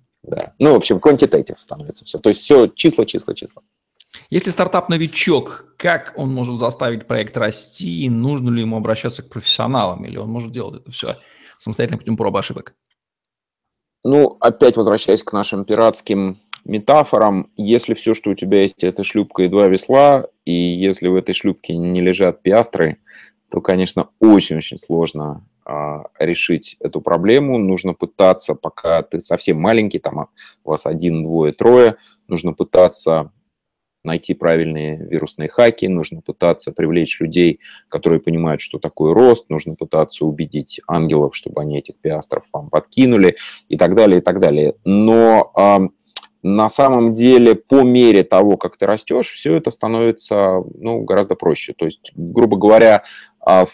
Ну, 0.59 0.73
в 0.73 0.77
общем, 0.77 0.99
quantitative 0.99 1.59
становится 1.59 2.05
все. 2.05 2.18
То 2.18 2.29
есть 2.29 2.42
все 2.42 2.68
числа, 2.68 3.07
числа, 3.07 3.35
числа. 3.35 3.62
Если 4.29 4.51
стартап-новичок, 4.51 5.75
как 5.77 6.14
он 6.16 6.33
может 6.33 6.59
заставить 6.59 7.07
проект 7.07 7.37
расти? 7.37 8.09
Нужно 8.09 8.51
ли 8.51 8.62
ему 8.62 8.77
обращаться 8.77 9.23
к 9.23 9.29
профессионалам? 9.29 10.05
Или 10.05 10.18
он 10.18 10.29
может 10.29 10.53
делать 10.53 10.83
это 10.83 10.90
все 10.90 11.18
самостоятельно 11.59 11.99
путем 11.99 12.16
проб 12.16 12.37
ошибок? 12.37 12.75
Ну, 14.05 14.37
опять 14.40 14.77
возвращаясь 14.77 15.23
к 15.23 15.33
нашим 15.33 15.64
пиратским 15.64 16.38
метафорам, 16.64 17.51
если 17.57 17.94
все, 17.94 18.14
что 18.14 18.31
у 18.31 18.35
тебя 18.35 18.62
есть, 18.62 18.83
это 18.83 19.05
шлюпка 19.05 19.42
и 19.42 19.49
два 19.49 19.68
весла, 19.68 20.27
и 20.44 20.53
если 20.53 21.09
в 21.09 21.14
этой 21.14 21.35
шлюпке 21.35 21.77
не 21.77 22.01
лежат 22.01 22.42
пиастры, 22.42 22.99
то, 23.51 23.61
конечно, 23.61 24.11
очень-очень 24.20 24.79
сложно 24.79 25.25
а, 25.33 25.42
решить 26.18 26.76
эту 26.80 27.00
проблему. 27.00 27.59
Нужно 27.59 27.94
пытаться, 27.94 28.54
пока 28.54 29.02
ты 29.02 29.20
совсем 29.20 29.61
маленький, 29.61 29.98
там 29.98 30.28
у 30.64 30.70
вас 30.70 30.87
один, 30.87 31.24
двое, 31.24 31.52
трое, 31.52 31.96
нужно 32.28 32.52
пытаться 32.52 33.33
найти 34.02 34.35
правильные 34.35 34.96
вирусные 34.96 35.48
хаки, 35.48 35.87
нужно 35.87 36.22
пытаться 36.22 36.72
привлечь 36.72 37.20
людей, 37.20 37.61
которые 37.88 38.20
понимают, 38.20 38.61
что 38.61 38.78
такое 38.78 39.12
рост, 39.12 39.50
нужно 39.50 39.74
пытаться 39.74 40.24
убедить 40.24 40.80
ангелов, 40.88 41.37
чтобы 41.37 41.61
они 41.61 41.78
этих 41.78 41.98
пиастров 42.00 42.44
вам 42.52 42.70
подкинули 42.70 43.37
и 43.68 43.76
так 43.76 43.94
далее, 43.94 44.20
и 44.20 44.22
так 44.22 44.40
далее. 44.40 44.74
Но 44.85 45.52
на 46.42 46.70
самом 46.70 47.12
деле 47.12 47.54
по 47.54 47.83
мере 47.83 48.24
того, 48.24 48.56
как 48.56 48.76
ты 48.76 48.87
растешь, 48.87 49.30
все 49.30 49.56
это 49.56 49.70
становится 49.70 50.62
ну, 50.74 51.02
гораздо 51.02 51.35
проще. 51.35 51.74
То 51.74 51.85
есть, 51.85 52.12
грубо 52.14 52.56
говоря, 52.56 53.02
а, 53.44 53.66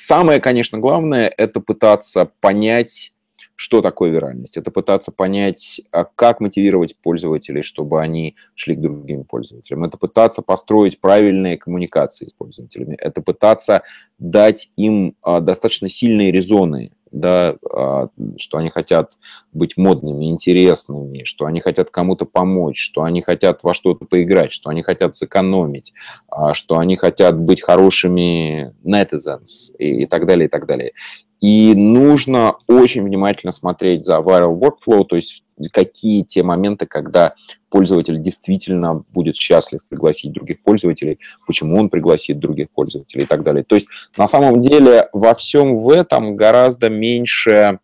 самое, 0.00 0.40
конечно, 0.40 0.78
главное– 0.78 1.32
это 1.36 1.60
пытаться 1.60 2.30
понять, 2.40 3.12
что 3.56 3.82
такое 3.82 4.10
виральность. 4.10 4.56
Это 4.56 4.70
пытаться 4.70 5.12
понять, 5.12 5.82
а, 5.92 6.04
как 6.04 6.40
мотивировать 6.40 6.96
пользователей, 6.96 7.60
чтобы 7.60 8.00
они 8.00 8.36
шли 8.54 8.74
к 8.74 8.80
другим 8.80 9.24
пользователям. 9.24 9.84
Это 9.84 9.98
пытаться 9.98 10.40
построить 10.40 10.98
правильные 10.98 11.58
коммуникации 11.58 12.26
с 12.26 12.32
пользователями. 12.32 12.94
Это 12.94 13.20
пытаться 13.20 13.82
дать 14.18 14.70
им 14.76 15.14
а, 15.20 15.40
достаточно 15.40 15.90
сильные 15.90 16.32
резоны 16.32 16.92
да, 17.12 17.56
а, 17.72 18.08
что 18.38 18.58
они 18.58 18.68
хотят 18.68 19.18
быть 19.52 19.76
модными, 19.76 20.30
интересными, 20.30 21.24
что 21.24 21.46
они 21.46 21.60
хотят 21.60 21.90
кому-то 21.90 22.24
помочь, 22.24 22.80
что 22.80 23.02
они 23.02 23.22
хотят 23.22 23.62
во 23.62 23.74
что-то 23.74 24.04
поиграть, 24.04 24.52
что 24.52 24.70
они 24.70 24.82
хотят 24.82 25.16
сэкономить, 25.16 25.92
а, 26.28 26.54
что 26.54 26.78
они 26.78 26.96
хотят 26.96 27.38
быть 27.38 27.62
хорошими 27.62 28.74
netizens 28.84 29.74
и, 29.78 30.02
и 30.02 30.06
так 30.06 30.26
далее, 30.26 30.46
и 30.46 30.50
так 30.50 30.66
далее. 30.66 30.92
И 31.40 31.74
нужно 31.74 32.56
очень 32.66 33.02
внимательно 33.02 33.52
смотреть 33.52 34.04
за 34.04 34.18
viral 34.18 34.58
workflow, 34.58 35.04
то 35.04 35.16
есть 35.16 35.42
какие 35.68 36.22
те 36.22 36.42
моменты, 36.42 36.86
когда 36.86 37.34
пользователь 37.68 38.20
действительно 38.20 39.04
будет 39.12 39.36
счастлив 39.36 39.80
пригласить 39.88 40.32
других 40.32 40.62
пользователей, 40.62 41.18
почему 41.46 41.78
он 41.78 41.88
пригласит 41.88 42.38
других 42.38 42.70
пользователей 42.70 43.24
и 43.24 43.26
так 43.26 43.42
далее. 43.42 43.64
То 43.64 43.74
есть 43.74 43.88
на 44.16 44.28
самом 44.28 44.60
деле 44.60 45.08
во 45.12 45.34
всем 45.34 45.78
в 45.78 45.90
этом 45.90 46.36
гораздо 46.36 46.88
меньше 46.88 47.78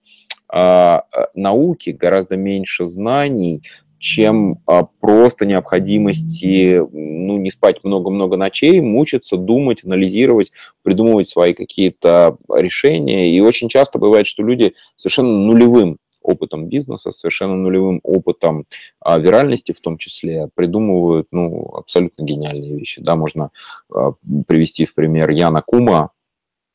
э, 0.52 0.98
науки, 1.34 1.90
гораздо 1.90 2.36
меньше 2.36 2.86
знаний, 2.86 3.62
чем 3.98 4.60
а, 4.66 4.84
просто 5.00 5.46
необходимости 5.46 6.80
ну, 6.92 7.38
не 7.38 7.50
спать 7.50 7.82
много-много 7.82 8.36
ночей, 8.36 8.80
мучиться, 8.80 9.36
думать, 9.36 9.84
анализировать, 9.84 10.52
придумывать 10.82 11.28
свои 11.28 11.54
какие-то 11.54 12.36
решения. 12.48 13.30
И 13.30 13.40
очень 13.40 13.68
часто 13.68 13.98
бывает, 13.98 14.26
что 14.26 14.42
люди 14.42 14.74
совершенно 14.94 15.30
нулевым 15.30 15.98
опытом 16.26 16.66
бизнеса, 16.68 17.10
совершенно 17.10 17.54
нулевым 17.54 18.00
опытом 18.02 18.66
а, 19.00 19.18
виральности 19.18 19.72
в 19.72 19.80
том 19.80 19.98
числе, 19.98 20.48
придумывают 20.54 21.28
ну, 21.30 21.74
абсолютно 21.74 22.22
гениальные 22.22 22.76
вещи. 22.76 23.00
Да, 23.00 23.16
можно 23.16 23.50
а, 23.94 24.12
привести 24.46 24.86
в 24.86 24.94
пример 24.94 25.30
Яна 25.30 25.62
Кума, 25.62 26.10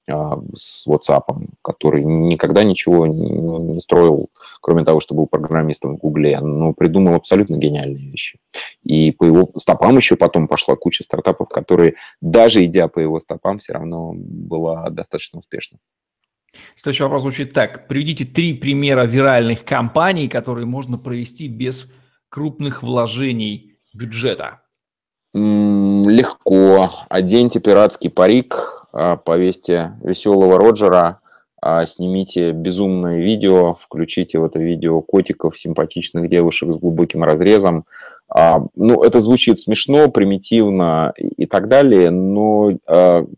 а, 0.10 0.40
с 0.56 0.88
WhatsApp, 0.88 1.24
который 1.62 2.04
никогда 2.04 2.64
ничего 2.64 3.06
не 3.06 3.80
строил, 3.80 4.30
кроме 4.62 4.84
того, 4.84 5.00
что 5.00 5.14
был 5.14 5.28
программистом 5.28 5.96
в 5.96 6.00
Гугле, 6.00 6.40
но 6.40 6.74
придумал 6.74 7.16
абсолютно 7.16 7.56
гениальные 7.58 8.10
вещи. 8.10 8.40
И 8.84 9.12
по 9.12 9.26
его 9.26 9.50
стопам 9.56 9.98
еще 9.98 10.16
потом 10.16 10.48
пошла 10.48 10.76
куча 10.76 11.04
стартапов, 11.04 11.50
которые, 11.50 11.96
даже 12.20 12.66
идя 12.66 12.88
по 12.88 13.00
его 13.00 13.20
стопам, 13.20 13.60
все 13.60 13.74
равно 13.74 14.14
была 14.16 14.90
достаточно 14.90 15.40
успешна. 15.40 15.78
Следующий 16.76 17.04
вопрос 17.04 17.22
звучит 17.22 17.54
так. 17.54 17.88
Приведите 17.88 18.26
три 18.26 18.54
примера 18.54 19.06
виральных 19.06 19.64
компаний, 19.64 20.28
которые 20.28 20.66
можно 20.66 20.98
провести 20.98 21.48
без 21.48 21.92
крупных 22.30 22.84
вложений 22.84 23.76
бюджета. 23.94 24.62
легко. 25.34 26.92
Оденьте 27.10 27.60
пиратский 27.60 28.10
парик, 28.10 28.86
а, 28.92 29.16
повесьте 29.16 29.94
веселого 30.04 30.58
Роджера, 30.58 31.22
а, 31.62 31.86
снимите 31.86 32.52
безумное 32.52 33.20
видео, 33.20 33.76
включите 33.76 34.40
в 34.40 34.46
это 34.46 34.60
видео 34.60 35.02
котиков, 35.02 35.58
симпатичных 35.58 36.28
девушек 36.28 36.74
с 36.74 36.78
глубоким 36.78 37.24
разрезом. 37.24 37.86
А, 38.34 38.62
ну, 38.76 39.04
это 39.04 39.20
звучит 39.20 39.60
смешно, 39.60 40.10
примитивно 40.10 41.14
и 41.18 41.46
так 41.46 41.68
далее, 41.68 42.12
но 42.12 42.78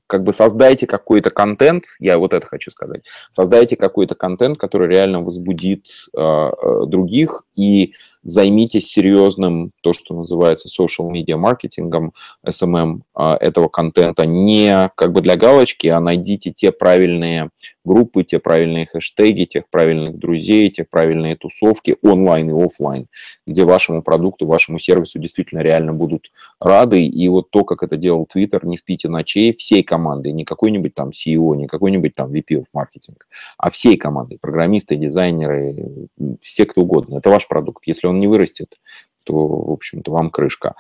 как 0.07 0.23
бы 0.23 0.33
создайте 0.33 0.85
какой-то 0.85 1.31
контент, 1.31 1.85
я 1.99 2.19
вот 2.19 2.33
это 2.33 2.45
хочу 2.45 2.69
сказать, 2.69 3.01
создайте 3.31 3.75
какой-то 3.75 4.13
контент, 4.13 4.59
который 4.59 4.87
реально 4.87 5.19
возбудит 5.19 5.87
других 6.13 7.43
и 7.55 7.93
займитесь 8.23 8.87
серьезным, 8.87 9.71
то, 9.81 9.93
что 9.93 10.15
называется 10.15 10.67
social 10.67 11.11
media 11.11 11.35
маркетингом, 11.35 12.13
SMM 12.45 13.01
а, 13.13 13.35
этого 13.35 13.67
контента, 13.67 14.25
не 14.25 14.89
как 14.95 15.11
бы 15.11 15.21
для 15.21 15.35
галочки, 15.35 15.87
а 15.87 15.99
найдите 15.99 16.51
те 16.51 16.71
правильные 16.71 17.49
группы, 17.85 18.23
те 18.23 18.39
правильные 18.39 18.85
хэштеги, 18.85 19.45
тех 19.45 19.69
правильных 19.69 20.17
друзей, 20.17 20.69
те 20.69 20.83
правильные 20.83 21.35
тусовки 21.35 21.97
онлайн 22.01 22.49
и 22.49 22.65
офлайн, 22.65 23.07
где 23.45 23.65
вашему 23.65 24.01
продукту, 24.01 24.45
вашему 24.45 24.79
сервису 24.79 25.19
действительно 25.19 25.59
реально 25.59 25.93
будут 25.93 26.31
рады. 26.59 27.05
И 27.05 27.27
вот 27.27 27.49
то, 27.49 27.63
как 27.63 27.83
это 27.83 27.97
делал 27.97 28.27
Twitter, 28.33 28.59
не 28.63 28.77
спите 28.77 29.09
ночей 29.09 29.53
всей 29.53 29.83
командой, 29.83 30.31
не 30.31 30.45
какой-нибудь 30.45 30.93
там 30.93 31.09
CEO, 31.09 31.55
не 31.55 31.67
какой-нибудь 31.67 32.15
там 32.15 32.31
VP 32.31 32.59
of 32.59 32.65
маркетинг, 32.73 33.27
а 33.57 33.69
всей 33.69 33.97
командой, 33.97 34.37
программисты, 34.39 34.95
дизайнеры, 34.95 36.07
все 36.39 36.65
кто 36.65 36.81
угодно. 36.81 37.17
Это 37.17 37.29
ваш 37.29 37.47
продукт. 37.47 37.85
Если 37.85 38.07
он 38.07 38.12
не 38.19 38.27
вырастет, 38.27 38.79
то, 39.25 39.33
в 39.33 39.71
общем-то, 39.71 40.11
вам 40.11 40.29
крышка. 40.29 40.75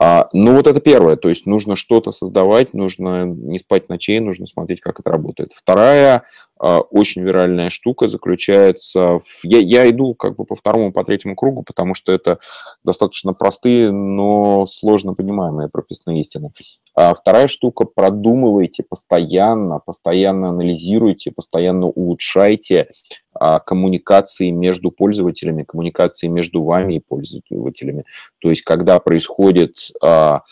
А, 0.00 0.28
ну, 0.32 0.54
вот 0.54 0.66
это 0.66 0.80
первое, 0.80 1.16
то 1.16 1.28
есть 1.28 1.46
нужно 1.46 1.76
что-то 1.76 2.12
создавать, 2.12 2.74
нужно 2.74 3.24
не 3.24 3.58
спать 3.58 3.88
ночей, 3.88 4.20
нужно 4.20 4.46
смотреть, 4.46 4.80
как 4.80 5.00
это 5.00 5.10
работает. 5.10 5.52
Вторая 5.52 6.24
очень 6.58 7.22
виральная 7.22 7.70
штука 7.70 8.08
заключается 8.08 9.18
в... 9.18 9.24
Я, 9.44 9.58
я 9.58 9.88
иду 9.90 10.14
как 10.14 10.36
бы 10.36 10.44
по 10.44 10.56
второму, 10.56 10.92
по 10.92 11.04
третьему 11.04 11.36
кругу, 11.36 11.62
потому 11.62 11.94
что 11.94 12.12
это 12.12 12.38
достаточно 12.84 13.32
простые, 13.32 13.90
но 13.92 14.66
сложно 14.66 15.14
понимаемые 15.14 15.68
прописные 15.68 16.20
истины. 16.20 16.52
А 16.94 17.14
вторая 17.14 17.46
штука, 17.46 17.84
продумывайте 17.84 18.82
постоянно, 18.82 19.78
постоянно 19.78 20.48
анализируйте, 20.48 21.30
постоянно 21.30 21.86
улучшайте 21.86 22.88
а, 23.32 23.60
коммуникации 23.60 24.50
между 24.50 24.90
пользователями, 24.90 25.62
коммуникации 25.62 26.26
между 26.26 26.64
вами 26.64 26.94
и 26.94 27.00
пользователями. 27.00 28.04
То 28.40 28.50
есть, 28.50 28.62
когда 28.62 28.98
происходит, 28.98 29.76
а, 30.02 30.42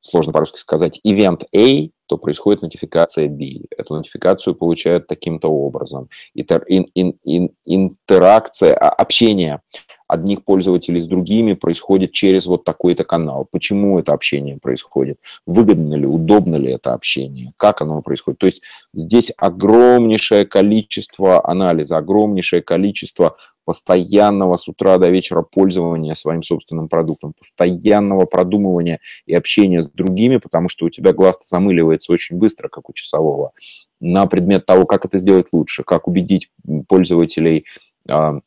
сложно 0.00 0.32
по-русски 0.32 0.58
сказать, 0.58 1.00
event 1.06 1.44
A, 1.54 1.90
то 2.06 2.18
происходит 2.18 2.62
нотификация 2.62 3.28
B. 3.28 3.66
Эту 3.76 3.94
нотификацию 3.94 4.54
получают 4.54 5.06
таким-то 5.06 5.48
образом. 5.48 6.08
Интеракция, 7.66 8.74
а, 8.74 8.90
общение 8.90 9.60
одних 10.06 10.44
пользователей 10.44 11.00
с 11.00 11.06
другими 11.06 11.54
происходит 11.54 12.12
через 12.12 12.46
вот 12.46 12.64
такой-то 12.64 13.04
канал. 13.04 13.46
Почему 13.50 13.98
это 13.98 14.12
общение 14.12 14.58
происходит? 14.60 15.18
Выгодно 15.46 15.94
ли, 15.94 16.06
удобно 16.06 16.56
ли 16.56 16.72
это 16.72 16.92
общение? 16.92 17.52
Как 17.56 17.80
оно 17.80 18.02
происходит? 18.02 18.38
То 18.38 18.46
есть 18.46 18.62
здесь 18.92 19.32
огромнейшее 19.36 20.46
количество 20.46 21.46
анализа, 21.48 21.96
огромнейшее 21.96 22.62
количество 22.62 23.36
постоянного 23.64 24.56
с 24.56 24.68
утра 24.68 24.98
до 24.98 25.08
вечера 25.08 25.42
пользования 25.42 26.14
своим 26.14 26.42
собственным 26.42 26.88
продуктом, 26.88 27.32
постоянного 27.32 28.26
продумывания 28.26 29.00
и 29.26 29.34
общения 29.34 29.80
с 29.80 29.88
другими, 29.88 30.36
потому 30.36 30.68
что 30.68 30.86
у 30.86 30.90
тебя 30.90 31.12
глаз 31.12 31.38
замыливается 31.42 32.12
очень 32.12 32.36
быстро, 32.36 32.68
как 32.68 32.90
у 32.90 32.92
часового, 32.92 33.52
на 34.00 34.26
предмет 34.26 34.66
того, 34.66 34.84
как 34.84 35.06
это 35.06 35.16
сделать 35.16 35.48
лучше, 35.52 35.82
как 35.82 36.06
убедить 36.06 36.50
пользователей 36.88 37.64
а, 38.06 38.40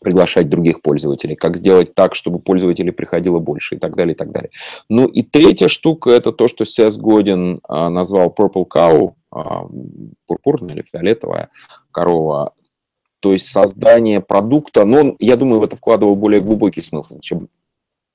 приглашать 0.00 0.48
других 0.48 0.82
пользователей, 0.82 1.36
как 1.36 1.56
сделать 1.56 1.94
так, 1.94 2.14
чтобы 2.14 2.38
пользователей 2.38 2.92
приходило 2.92 3.38
больше 3.38 3.76
и 3.76 3.78
так 3.78 3.96
далее, 3.96 4.14
и 4.14 4.16
так 4.16 4.30
далее. 4.30 4.50
Ну 4.88 5.06
и 5.06 5.22
третья 5.22 5.68
штука– 5.68 6.10
это 6.12 6.32
то, 6.32 6.48
что 6.48 6.64
Сес 6.64 6.96
Годин 6.96 7.60
а, 7.68 7.88
назвал 7.88 8.34
Purple 8.36 8.66
Cow, 8.66 9.14
а, 9.30 9.66
пурпурная 10.26 10.74
или 10.74 10.82
фиолетовая 10.82 11.48
корова, 11.90 12.52
то 13.20 13.32
есть 13.32 13.48
создание 13.48 14.20
продукта, 14.20 14.84
но 14.84 15.00
он, 15.00 15.16
я 15.18 15.36
думаю, 15.36 15.60
в 15.60 15.64
это 15.64 15.76
вкладывал 15.76 16.14
более 16.14 16.40
глубокий 16.40 16.82
смысл, 16.82 17.18
чем 17.20 17.48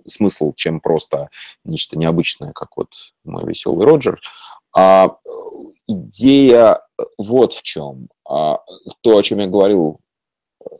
смысл, 0.06 0.54
чем 0.56 0.80
просто 0.80 1.30
нечто 1.64 1.98
необычное, 1.98 2.54
как 2.54 2.78
вот 2.78 2.90
мой 3.24 3.46
веселый 3.46 3.86
Роджер. 3.86 4.22
А 4.76 5.18
идея 5.88 6.82
вот 7.18 7.54
в 7.54 7.62
чем. 7.62 8.08
А, 8.28 8.60
то, 9.02 9.18
о 9.18 9.24
чем 9.24 9.40
я 9.40 9.48
говорил 9.48 10.00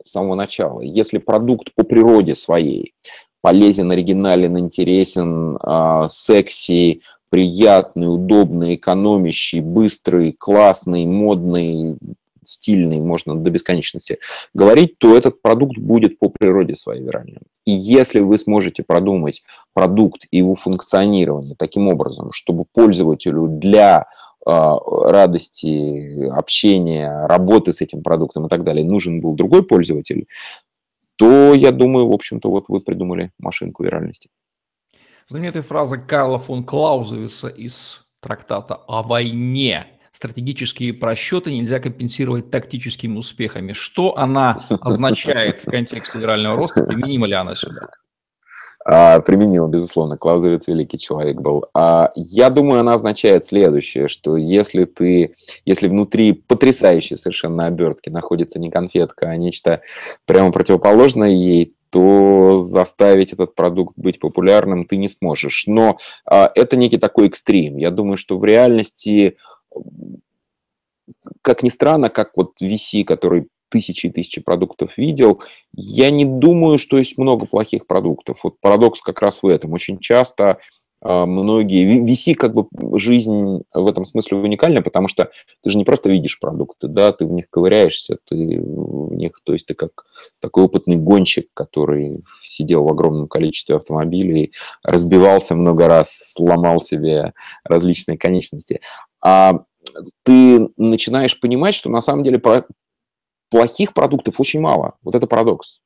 с 0.04 0.10
самого 0.10 0.34
начала. 0.34 0.80
Если 0.80 1.18
продукт 1.18 1.74
по 1.74 1.84
природе 1.84 2.34
своей 2.34 2.94
полезен, 3.40 3.90
оригинален, 3.90 4.58
интересен, 4.58 5.56
э, 5.56 6.06
секси, 6.08 7.02
приятный, 7.30 8.12
удобный, 8.12 8.74
экономящий, 8.76 9.60
быстрый, 9.60 10.32
классный, 10.32 11.06
модный, 11.06 11.96
стильный, 12.44 13.00
можно 13.00 13.36
до 13.36 13.50
бесконечности 13.50 14.18
говорить, 14.54 14.98
то 14.98 15.16
этот 15.16 15.40
продукт 15.40 15.78
будет 15.78 16.18
по 16.18 16.28
природе 16.28 16.74
своей 16.74 17.02
виральным. 17.02 17.42
И 17.64 17.70
если 17.72 18.20
вы 18.20 18.38
сможете 18.38 18.82
продумать 18.82 19.42
продукт 19.72 20.26
и 20.30 20.38
его 20.38 20.54
функционирование 20.54 21.54
таким 21.56 21.88
образом, 21.88 22.32
чтобы 22.32 22.64
пользователю 22.72 23.46
для 23.48 23.98
а, 23.98 24.06
радости, 24.44 26.28
общения, 26.30 27.26
работы 27.26 27.72
с 27.72 27.80
этим 27.80 28.02
продуктом 28.02 28.46
и 28.46 28.48
так 28.48 28.64
далее 28.64 28.84
нужен 28.84 29.20
был 29.20 29.34
другой 29.34 29.62
пользователь, 29.64 30.26
то, 31.16 31.54
я 31.54 31.70
думаю, 31.70 32.08
в 32.08 32.12
общем-то, 32.12 32.50
вот 32.50 32.64
вы 32.68 32.80
придумали 32.80 33.30
машинку 33.38 33.84
виральности. 33.84 34.30
Знаменитая 35.28 35.62
фраза 35.62 35.96
Карла 35.96 36.38
фон 36.38 36.64
Клаузевица 36.64 37.48
из 37.48 38.04
трактата 38.20 38.74
о 38.74 39.02
войне. 39.02 39.86
Стратегические 40.10 40.92
просчеты 40.92 41.52
нельзя 41.52 41.80
компенсировать 41.80 42.50
тактическими 42.50 43.16
успехами. 43.16 43.72
Что 43.72 44.16
она 44.18 44.60
означает 44.80 45.60
в 45.60 45.70
контексте 45.70 46.18
вирального 46.18 46.56
роста? 46.56 46.84
Применима 46.84 47.26
ли 47.26 47.34
она 47.34 47.54
сюда? 47.54 47.88
А, 48.84 49.20
применила, 49.20 49.68
безусловно, 49.68 50.16
Клаузевиц 50.16 50.66
великий 50.66 50.98
человек 50.98 51.40
был. 51.40 51.66
А, 51.74 52.10
я 52.14 52.50
думаю, 52.50 52.80
она 52.80 52.94
означает 52.94 53.44
следующее, 53.44 54.08
что 54.08 54.36
если 54.36 54.84
ты, 54.84 55.34
если 55.64 55.88
внутри 55.88 56.32
потрясающей 56.32 57.16
совершенно 57.16 57.66
обертки 57.66 58.10
находится 58.10 58.58
не 58.58 58.70
конфетка, 58.70 59.28
а 59.28 59.36
нечто 59.36 59.80
прямо 60.26 60.52
противоположное 60.52 61.30
ей, 61.30 61.74
то 61.90 62.58
заставить 62.58 63.32
этот 63.32 63.54
продукт 63.54 63.94
быть 63.96 64.18
популярным 64.18 64.86
ты 64.86 64.96
не 64.96 65.08
сможешь. 65.08 65.64
Но 65.66 65.98
а, 66.24 66.50
это 66.54 66.76
некий 66.76 66.98
такой 66.98 67.28
экстрим. 67.28 67.76
Я 67.76 67.90
думаю, 67.90 68.16
что 68.16 68.38
в 68.38 68.44
реальности 68.44 69.36
как 71.42 71.62
ни 71.62 71.68
странно, 71.68 72.08
как 72.08 72.32
вот 72.36 72.52
VC, 72.60 73.04
который 73.04 73.48
тысячи 73.72 74.06
и 74.06 74.10
тысячи 74.10 74.40
продуктов 74.40 74.98
видел. 74.98 75.42
Я 75.74 76.10
не 76.10 76.24
думаю, 76.24 76.78
что 76.78 76.98
есть 76.98 77.18
много 77.18 77.46
плохих 77.46 77.86
продуктов. 77.86 78.44
Вот 78.44 78.60
парадокс 78.60 79.00
как 79.00 79.20
раз 79.22 79.42
в 79.42 79.46
этом. 79.46 79.72
Очень 79.72 79.98
часто 79.98 80.58
а, 81.02 81.26
многие... 81.26 82.04
VC 82.04 82.34
как 82.34 82.54
бы 82.54 82.66
жизнь 82.98 83.62
в 83.74 83.86
этом 83.86 84.04
смысле 84.04 84.38
уникальна, 84.38 84.82
потому 84.82 85.08
что 85.08 85.30
ты 85.62 85.70
же 85.70 85.76
не 85.78 85.84
просто 85.84 86.08
видишь 86.08 86.38
продукты, 86.38 86.86
да, 86.86 87.12
ты 87.12 87.26
в 87.26 87.32
них 87.32 87.50
ковыряешься, 87.50 88.18
ты 88.28 88.60
в 88.60 89.12
них, 89.14 89.40
то 89.42 89.52
есть 89.52 89.66
ты 89.66 89.74
как 89.74 90.04
такой 90.40 90.64
опытный 90.64 90.96
гонщик, 90.96 91.48
который 91.54 92.22
сидел 92.42 92.84
в 92.84 92.88
огромном 92.88 93.26
количестве 93.26 93.76
автомобилей, 93.76 94.52
разбивался 94.84 95.54
много 95.56 95.88
раз, 95.88 96.12
сломал 96.34 96.80
себе 96.80 97.32
различные 97.64 98.16
конечности. 98.16 98.80
А 99.20 99.64
ты 100.22 100.68
начинаешь 100.76 101.38
понимать, 101.38 101.74
что 101.74 101.90
на 101.90 102.00
самом 102.00 102.22
деле 102.22 102.38
плохих 103.52 103.92
продуктов 103.92 104.40
очень 104.40 104.60
мало. 104.60 104.94
Вот 105.02 105.14
это 105.14 105.26
парадокс. 105.26 105.80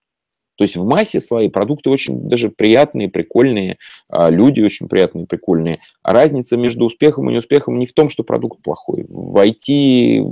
То 0.57 0.65
есть 0.65 0.77
в 0.77 0.87
массе 0.87 1.21
своей 1.21 1.51
продукты 1.51 1.91
очень 1.91 2.29
даже 2.29 2.49
приятные, 2.49 3.09
прикольные, 3.09 3.77
а, 4.09 4.31
люди 4.31 4.63
очень 4.63 4.89
приятные, 4.89 5.27
прикольные. 5.27 5.81
Разница 6.03 6.57
между 6.57 6.87
успехом 6.87 7.29
и 7.29 7.35
неуспехом 7.35 7.79
не 7.79 7.87
в 7.87 7.93
том, 7.93 8.09
что 8.09 8.23
продукт 8.23 8.63
плохой. 8.63 9.05
В 9.09 9.37
IT 9.37 10.25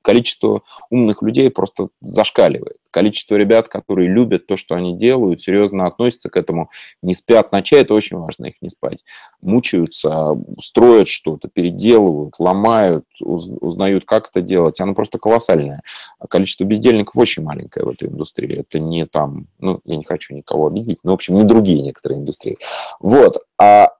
количество 0.00 0.62
умных 0.88 1.22
людей 1.22 1.50
просто 1.50 1.88
зашкаливает 2.00 2.78
количество 2.96 3.36
ребят, 3.36 3.68
которые 3.68 4.08
любят 4.08 4.46
то, 4.46 4.56
что 4.56 4.74
они 4.74 4.96
делают, 4.96 5.42
серьезно 5.42 5.86
относятся 5.86 6.30
к 6.30 6.36
этому, 6.38 6.70
не 7.02 7.12
спят 7.12 7.52
ночей, 7.52 7.80
это 7.80 7.92
очень 7.92 8.16
важно, 8.16 8.46
их 8.46 8.54
не 8.62 8.70
спать. 8.70 9.04
Мучаются, 9.42 10.34
строят 10.58 11.06
что-то, 11.06 11.48
переделывают, 11.48 12.36
ломают, 12.38 13.04
узнают, 13.20 14.06
как 14.06 14.30
это 14.30 14.40
делать. 14.40 14.80
Оно 14.80 14.94
просто 14.94 15.18
колоссальное. 15.18 15.82
А 16.18 16.26
количество 16.26 16.64
бездельников 16.64 17.18
очень 17.18 17.42
маленькое 17.42 17.84
в 17.84 17.90
этой 17.90 18.08
индустрии. 18.08 18.60
Это 18.60 18.78
не 18.78 19.04
там, 19.04 19.48
ну, 19.58 19.82
я 19.84 19.96
не 19.96 20.04
хочу 20.04 20.34
никого 20.34 20.66
обидеть, 20.68 21.00
но, 21.02 21.10
в 21.10 21.14
общем, 21.16 21.34
не 21.34 21.44
другие 21.44 21.82
некоторые 21.82 22.20
индустрии. 22.20 22.56
Вот. 22.98 23.44
А 23.58 23.90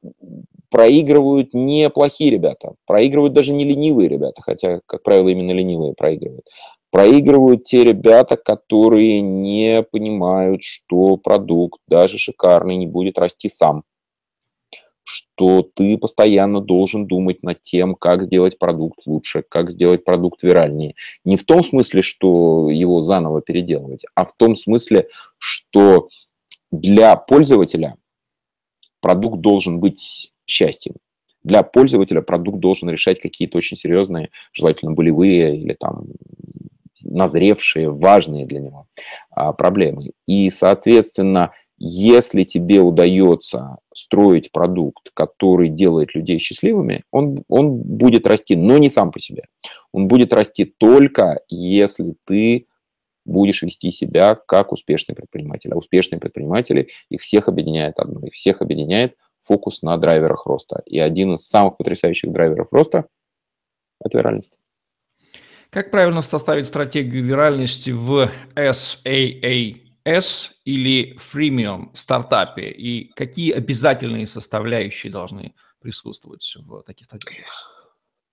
проигрывают 0.70 1.54
не 1.54 1.88
плохие 1.90 2.30
ребята, 2.30 2.74
проигрывают 2.86 3.32
даже 3.32 3.52
не 3.52 3.64
ленивые 3.64 4.08
ребята, 4.08 4.42
хотя, 4.42 4.80
как 4.86 5.02
правило, 5.02 5.28
именно 5.28 5.52
ленивые 5.52 5.94
проигрывают. 5.94 6.46
Проигрывают 6.96 7.64
те 7.64 7.84
ребята, 7.84 8.38
которые 8.38 9.20
не 9.20 9.82
понимают, 9.82 10.62
что 10.62 11.18
продукт, 11.18 11.78
даже 11.86 12.16
шикарный, 12.16 12.76
не 12.76 12.86
будет 12.86 13.18
расти 13.18 13.50
сам 13.50 13.84
что 15.08 15.62
ты 15.62 15.98
постоянно 15.98 16.60
должен 16.60 17.06
думать 17.06 17.42
над 17.42 17.60
тем, 17.60 17.94
как 17.94 18.24
сделать 18.24 18.58
продукт 18.58 19.06
лучше, 19.06 19.44
как 19.46 19.70
сделать 19.70 20.04
продукт 20.04 20.42
виральнее. 20.42 20.94
Не 21.24 21.36
в 21.36 21.44
том 21.44 21.62
смысле, 21.62 22.00
что 22.00 22.70
его 22.70 23.02
заново 23.02 23.42
переделывать, 23.42 24.04
а 24.14 24.24
в 24.24 24.32
том 24.34 24.56
смысле, 24.56 25.06
что 25.38 26.08
для 26.72 27.14
пользователя 27.14 27.98
продукт 29.00 29.42
должен 29.42 29.80
быть 29.80 30.32
счастьем. 30.46 30.94
Для 31.44 31.62
пользователя 31.62 32.22
продукт 32.22 32.58
должен 32.58 32.88
решать 32.88 33.20
какие-то 33.20 33.58
очень 33.58 33.76
серьезные, 33.76 34.30
желательно 34.52 34.92
болевые 34.92 35.56
или 35.56 35.74
там 35.74 36.06
назревшие, 37.02 37.90
важные 37.90 38.46
для 38.46 38.60
него 38.60 38.86
а, 39.30 39.52
проблемы. 39.52 40.12
И, 40.26 40.50
соответственно, 40.50 41.52
если 41.78 42.44
тебе 42.44 42.80
удается 42.80 43.78
строить 43.94 44.50
продукт, 44.50 45.10
который 45.12 45.68
делает 45.68 46.14
людей 46.14 46.38
счастливыми, 46.38 47.04
он, 47.10 47.42
он 47.48 47.76
будет 47.76 48.26
расти, 48.26 48.56
но 48.56 48.78
не 48.78 48.88
сам 48.88 49.10
по 49.10 49.18
себе. 49.18 49.44
Он 49.92 50.08
будет 50.08 50.32
расти 50.32 50.64
только, 50.64 51.40
если 51.48 52.14
ты 52.24 52.66
будешь 53.26 53.62
вести 53.62 53.90
себя 53.90 54.36
как 54.36 54.72
успешный 54.72 55.14
предприниматель. 55.14 55.72
А 55.72 55.76
успешные 55.76 56.18
предприниматели, 56.18 56.88
их 57.10 57.20
всех 57.20 57.48
объединяет 57.48 57.98
одно, 57.98 58.24
их 58.26 58.32
всех 58.32 58.62
объединяет 58.62 59.16
фокус 59.42 59.82
на 59.82 59.96
драйверах 59.98 60.46
роста. 60.46 60.82
И 60.86 60.98
один 60.98 61.34
из 61.34 61.46
самых 61.46 61.76
потрясающих 61.76 62.32
драйверов 62.32 62.72
роста– 62.72 63.06
это 64.00 64.18
виральность. 64.18 64.58
Как 65.70 65.90
правильно 65.90 66.22
составить 66.22 66.66
стратегию 66.66 67.24
виральности 67.24 67.90
в 67.90 68.30
SAA 68.54 69.82
S 70.04 70.52
или 70.64 71.16
freemium 71.16 71.90
стартапе 71.94 72.70
и 72.70 73.12
какие 73.14 73.52
обязательные 73.52 74.26
составляющие 74.26 75.12
должны 75.12 75.54
присутствовать 75.80 76.56
в 76.58 76.82
таких 76.82 77.06
стратегиях? 77.06 77.75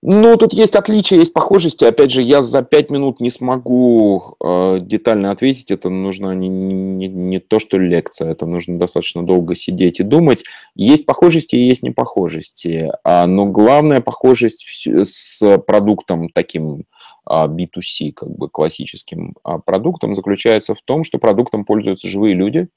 Ну, 0.06 0.36
тут 0.36 0.52
есть 0.52 0.76
отличия, 0.76 1.18
есть 1.18 1.32
похожести. 1.32 1.84
Опять 1.84 2.10
же, 2.10 2.20
я 2.20 2.42
за 2.42 2.62
пять 2.62 2.90
минут 2.90 3.20
не 3.20 3.30
смогу 3.30 4.36
э, 4.38 4.80
детально 4.82 5.30
ответить. 5.30 5.70
Это 5.70 5.88
нужно 5.88 6.32
не, 6.32 6.46
не, 6.50 7.08
не 7.08 7.40
то, 7.40 7.58
что 7.58 7.78
лекция, 7.78 8.32
это 8.32 8.44
нужно 8.44 8.78
достаточно 8.78 9.24
долго 9.24 9.54
сидеть 9.54 10.00
и 10.00 10.02
думать. 10.02 10.44
Есть 10.74 11.06
похожести 11.06 11.56
и 11.56 11.66
есть 11.66 11.82
непохожести. 11.82 12.92
А, 13.02 13.26
но 13.26 13.46
главная 13.46 14.02
похожесть 14.02 14.86
с 14.86 15.58
продуктом 15.66 16.28
таким 16.28 16.84
B2C, 17.26 18.10
а, 18.10 18.12
как 18.14 18.36
бы 18.36 18.50
классическим 18.50 19.34
а, 19.42 19.58
продуктом, 19.58 20.12
заключается 20.12 20.74
в 20.74 20.82
том, 20.82 21.04
что 21.04 21.18
продуктом 21.18 21.64
пользуются 21.64 22.08
живые 22.08 22.34
люди. 22.34 22.68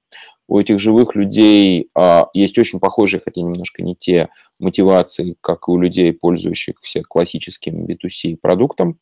У 0.48 0.60
этих 0.60 0.80
живых 0.80 1.16
людей 1.16 1.90
а, 1.96 2.28
есть 2.34 2.58
очень 2.58 2.80
похожие, 2.80 3.22
хотя 3.24 3.42
немножко 3.42 3.84
не 3.84 3.96
те 3.96 4.30
мотивации, 4.60 5.36
как 5.42 5.68
и 5.68 5.72
у 5.72 5.78
людей, 5.78 6.14
пользующихся 6.14 7.02
классическим 7.08 7.86
B2C 7.86 8.38
продуктом. 8.42 8.98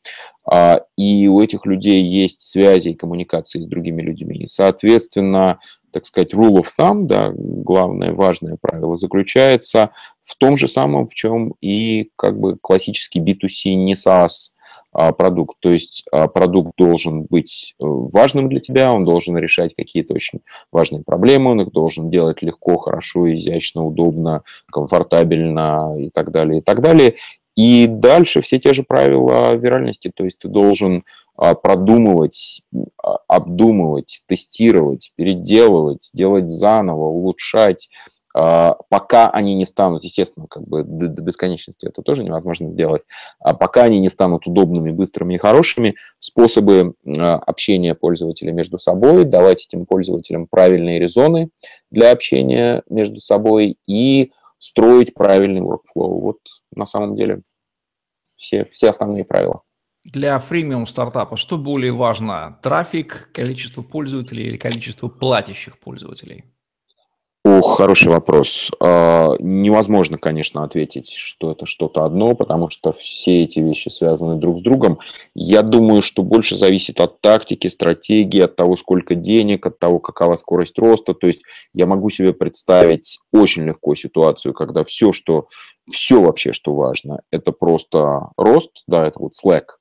И 0.98 1.28
у 1.28 1.40
этих 1.40 1.64
людей 1.64 2.04
есть 2.04 2.42
связи 2.42 2.90
и 2.90 2.94
коммуникации 2.94 3.60
с 3.60 3.66
другими 3.66 4.02
людьми. 4.02 4.36
И, 4.40 4.46
соответственно, 4.46 5.58
так 5.96 6.04
сказать, 6.04 6.34
rule 6.34 6.60
of 6.60 6.66
thumb, 6.78 7.04
да, 7.04 7.32
главное 7.34 8.12
важное 8.12 8.58
правило 8.60 8.96
заключается 8.96 9.92
в 10.22 10.36
том 10.36 10.56
же 10.58 10.68
самом, 10.68 11.08
в 11.08 11.14
чем 11.14 11.54
и 11.62 12.10
как 12.16 12.38
бы 12.38 12.58
классический 12.60 13.20
B2C 13.20 13.74
не 13.74 13.94
SaaS 13.94 14.28
а, 14.28 14.55
продукт. 15.12 15.56
То 15.60 15.70
есть 15.70 16.04
а, 16.10 16.26
продукт 16.26 16.72
должен 16.78 17.24
быть 17.24 17.74
э, 17.80 17.84
важным 17.86 18.48
для 18.48 18.60
тебя, 18.60 18.92
он 18.92 19.04
должен 19.04 19.36
решать 19.36 19.74
какие-то 19.74 20.14
очень 20.14 20.40
важные 20.72 21.02
проблемы, 21.02 21.50
он 21.50 21.60
их 21.60 21.72
должен 21.72 22.10
делать 22.10 22.40
легко, 22.42 22.78
хорошо, 22.78 23.32
изящно, 23.34 23.84
удобно, 23.84 24.42
комфортабельно 24.72 25.96
и 25.98 26.10
так 26.10 26.30
далее, 26.30 26.60
и 26.60 26.62
так 26.62 26.80
далее. 26.80 27.14
И 27.56 27.86
дальше 27.86 28.42
все 28.42 28.58
те 28.58 28.74
же 28.74 28.82
правила 28.82 29.54
виральности, 29.54 30.12
то 30.14 30.24
есть 30.24 30.38
ты 30.38 30.48
должен 30.48 31.04
а, 31.36 31.54
продумывать, 31.54 32.62
обдумывать, 33.28 34.22
тестировать, 34.26 35.12
переделывать, 35.16 36.10
делать 36.14 36.48
заново, 36.48 37.06
улучшать, 37.06 37.88
а, 37.90 38.15
пока 38.36 39.30
они 39.30 39.54
не 39.54 39.64
станут, 39.64 40.04
естественно, 40.04 40.46
как 40.46 40.68
бы 40.68 40.82
до, 40.82 41.08
до 41.08 41.22
бесконечности 41.22 41.86
это 41.86 42.02
тоже 42.02 42.22
невозможно 42.22 42.68
сделать, 42.68 43.06
а 43.38 43.54
пока 43.54 43.84
они 43.84 43.98
не 43.98 44.10
станут 44.10 44.46
удобными, 44.46 44.90
быстрыми 44.90 45.34
и 45.34 45.38
хорошими, 45.38 45.94
способы 46.20 46.94
а, 47.06 47.36
общения 47.36 47.94
пользователей 47.94 48.52
между 48.52 48.78
собой, 48.78 49.24
давать 49.24 49.64
этим 49.64 49.86
пользователям 49.86 50.48
правильные 50.48 50.98
резоны 50.98 51.48
для 51.90 52.10
общения 52.10 52.82
между 52.90 53.20
собой 53.20 53.78
и 53.86 54.32
строить 54.58 55.14
правильный 55.14 55.62
workflow. 55.62 56.20
Вот 56.20 56.38
на 56.74 56.84
самом 56.84 57.14
деле 57.14 57.40
все, 58.36 58.66
все 58.66 58.90
основные 58.90 59.24
правила. 59.24 59.62
Для 60.04 60.38
фримиум 60.38 60.86
стартапа 60.86 61.36
что 61.36 61.56
более 61.56 61.92
важно? 61.92 62.58
Трафик, 62.62 63.30
количество 63.32 63.82
пользователей 63.82 64.44
или 64.44 64.56
количество 64.56 65.08
платящих 65.08 65.78
пользователей? 65.78 66.44
Ох, 67.48 67.76
хороший 67.76 68.08
вопрос. 68.08 68.72
А, 68.80 69.36
невозможно, 69.38 70.18
конечно, 70.18 70.64
ответить, 70.64 71.12
что 71.12 71.52
это 71.52 71.64
что-то 71.64 72.04
одно, 72.04 72.34
потому 72.34 72.70
что 72.70 72.92
все 72.92 73.44
эти 73.44 73.60
вещи 73.60 73.88
связаны 73.88 74.34
друг 74.34 74.58
с 74.58 74.62
другом. 74.62 74.98
Я 75.32 75.62
думаю, 75.62 76.02
что 76.02 76.24
больше 76.24 76.56
зависит 76.56 76.98
от 77.00 77.20
тактики, 77.20 77.68
стратегии, 77.68 78.40
от 78.40 78.56
того, 78.56 78.74
сколько 78.74 79.14
денег, 79.14 79.64
от 79.64 79.78
того, 79.78 80.00
какова 80.00 80.34
скорость 80.34 80.76
роста. 80.76 81.14
То 81.14 81.28
есть 81.28 81.42
я 81.72 81.86
могу 81.86 82.10
себе 82.10 82.32
представить 82.32 83.20
очень 83.32 83.62
легко 83.62 83.94
ситуацию, 83.94 84.52
когда 84.52 84.82
все, 84.82 85.12
что 85.12 85.46
все 85.88 86.20
вообще, 86.20 86.52
что 86.52 86.74
важно, 86.74 87.20
это 87.30 87.52
просто 87.52 88.30
рост, 88.36 88.82
да, 88.88 89.06
это 89.06 89.20
вот 89.20 89.34
Slack, 89.40 89.75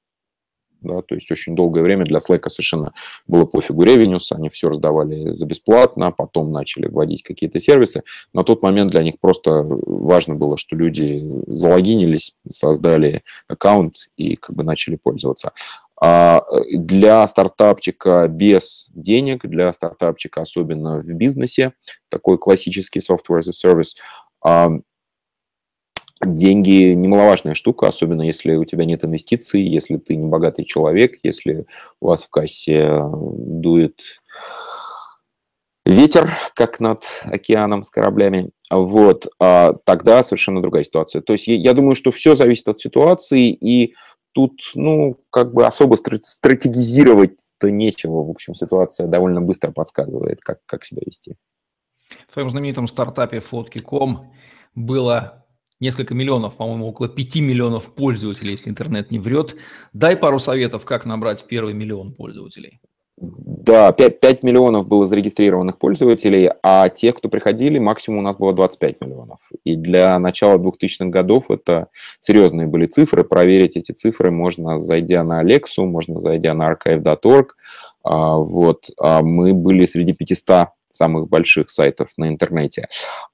да, 0.81 1.01
то 1.01 1.15
есть 1.15 1.31
очень 1.31 1.55
долгое 1.55 1.81
время 1.81 2.05
для 2.05 2.19
Slack 2.19 2.47
совершенно 2.47 2.93
было 3.27 3.45
пофигу 3.45 3.83
ревенюс, 3.83 4.31
они 4.31 4.49
все 4.49 4.69
раздавали 4.69 5.33
за 5.33 5.45
бесплатно, 5.45 6.11
потом 6.11 6.51
начали 6.51 6.87
вводить 6.87 7.23
какие-то 7.23 7.59
сервисы. 7.59 8.03
На 8.33 8.43
тот 8.43 8.61
момент 8.63 8.91
для 8.91 9.03
них 9.03 9.19
просто 9.19 9.63
важно 9.63 10.35
было, 10.35 10.57
что 10.57 10.75
люди 10.75 11.23
залогинились, 11.47 12.35
создали 12.49 13.23
аккаунт 13.47 14.09
и 14.17 14.35
как 14.35 14.55
бы 14.55 14.63
начали 14.63 14.95
пользоваться. 14.95 15.51
А 16.01 16.43
для 16.71 17.25
стартапчика 17.25 18.27
без 18.27 18.91
денег, 18.93 19.45
для 19.45 19.71
стартапчика, 19.71 20.41
особенно 20.41 20.99
в 20.99 21.05
бизнесе, 21.05 21.73
такой 22.09 22.37
классический 22.37 22.99
software 22.99 23.39
as 23.39 23.49
a 23.49 23.53
service, 23.53 23.95
деньги 26.23 26.93
немаловажная 26.93 27.53
штука, 27.55 27.87
особенно 27.87 28.21
если 28.21 28.55
у 28.55 28.65
тебя 28.65 28.85
нет 28.85 29.03
инвестиций, 29.03 29.61
если 29.61 29.97
ты 29.97 30.15
не 30.15 30.27
богатый 30.27 30.63
человек, 30.63 31.15
если 31.23 31.65
у 31.99 32.07
вас 32.07 32.23
в 32.23 32.29
кассе 32.29 33.01
дует 33.11 34.01
ветер, 35.85 36.35
как 36.55 36.79
над 36.79 37.03
океаном 37.23 37.83
с 37.83 37.89
кораблями, 37.89 38.49
вот, 38.71 39.27
а 39.39 39.73
тогда 39.85 40.23
совершенно 40.23 40.61
другая 40.61 40.83
ситуация. 40.83 41.21
То 41.21 41.33
есть 41.33 41.47
я, 41.47 41.55
я 41.55 41.73
думаю, 41.73 41.95
что 41.95 42.11
все 42.11 42.33
зависит 42.33 42.67
от 42.67 42.79
ситуации, 42.79 43.51
и 43.51 43.93
тут, 44.31 44.59
ну, 44.73 45.17
как 45.29 45.53
бы 45.53 45.65
особо 45.65 45.95
стратегизировать-то 45.95 47.69
нечего. 47.71 48.23
В 48.23 48.29
общем, 48.31 48.53
ситуация 48.53 49.07
довольно 49.07 49.41
быстро 49.41 49.71
подсказывает, 49.71 50.41
как, 50.41 50.59
как 50.65 50.83
себя 50.83 51.03
вести. 51.05 51.35
В 52.27 52.33
своем 52.33 52.49
знаменитом 52.49 52.87
стартапе 52.87 53.39
Фотки.ком 53.39 54.33
было 54.73 55.44
несколько 55.79 56.13
миллионов, 56.13 56.55
по-моему, 56.55 56.87
около 56.87 57.07
5 57.09 57.35
миллионов 57.37 57.93
пользователей, 57.93 58.51
если 58.51 58.69
интернет 58.69 59.11
не 59.11 59.19
врет. 59.19 59.55
Дай 59.93 60.15
пару 60.15 60.39
советов, 60.39 60.85
как 60.85 61.05
набрать 61.05 61.45
первый 61.47 61.73
миллион 61.73 62.13
пользователей. 62.13 62.79
Да, 63.17 63.93
5, 63.93 64.19
5 64.19 64.43
миллионов 64.43 64.87
было 64.87 65.05
зарегистрированных 65.05 65.77
пользователей, 65.77 66.51
а 66.61 66.89
тех, 66.89 67.15
кто 67.15 67.29
приходили, 67.29 67.79
максимум 67.79 68.19
у 68.19 68.21
нас 68.21 68.35
было 68.35 68.51
25 68.51 68.99
миллионов. 69.01 69.39
И 69.63 69.77
для 69.77 70.19
начала 70.19 70.57
2000-х 70.57 71.05
годов 71.05 71.49
это 71.49 71.87
серьезные 72.19 72.67
были 72.67 72.87
цифры. 72.87 73.23
Проверить 73.23 73.77
эти 73.77 73.93
цифры 73.93 74.31
можно, 74.31 74.79
зайдя 74.79 75.23
на 75.23 75.41
Alexa, 75.41 75.85
можно 75.85 76.19
зайдя 76.19 76.53
на 76.53 76.73
archive.org. 76.73 77.55
А, 78.03 78.35
вот, 78.35 78.89
а 78.99 79.21
мы 79.21 79.53
были 79.53 79.85
среди 79.85 80.11
500 80.11 80.67
самых 80.95 81.29
больших 81.29 81.69
сайтов 81.69 82.09
на 82.17 82.29
интернете. 82.29 82.87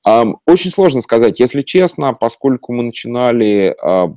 Очень 0.03 0.71
сложно 0.71 1.01
сказать, 1.01 1.39
если 1.39 1.61
честно, 1.61 2.13
поскольку 2.13 2.73
мы 2.73 2.83
начинали 2.83 3.75
а, 3.81 4.13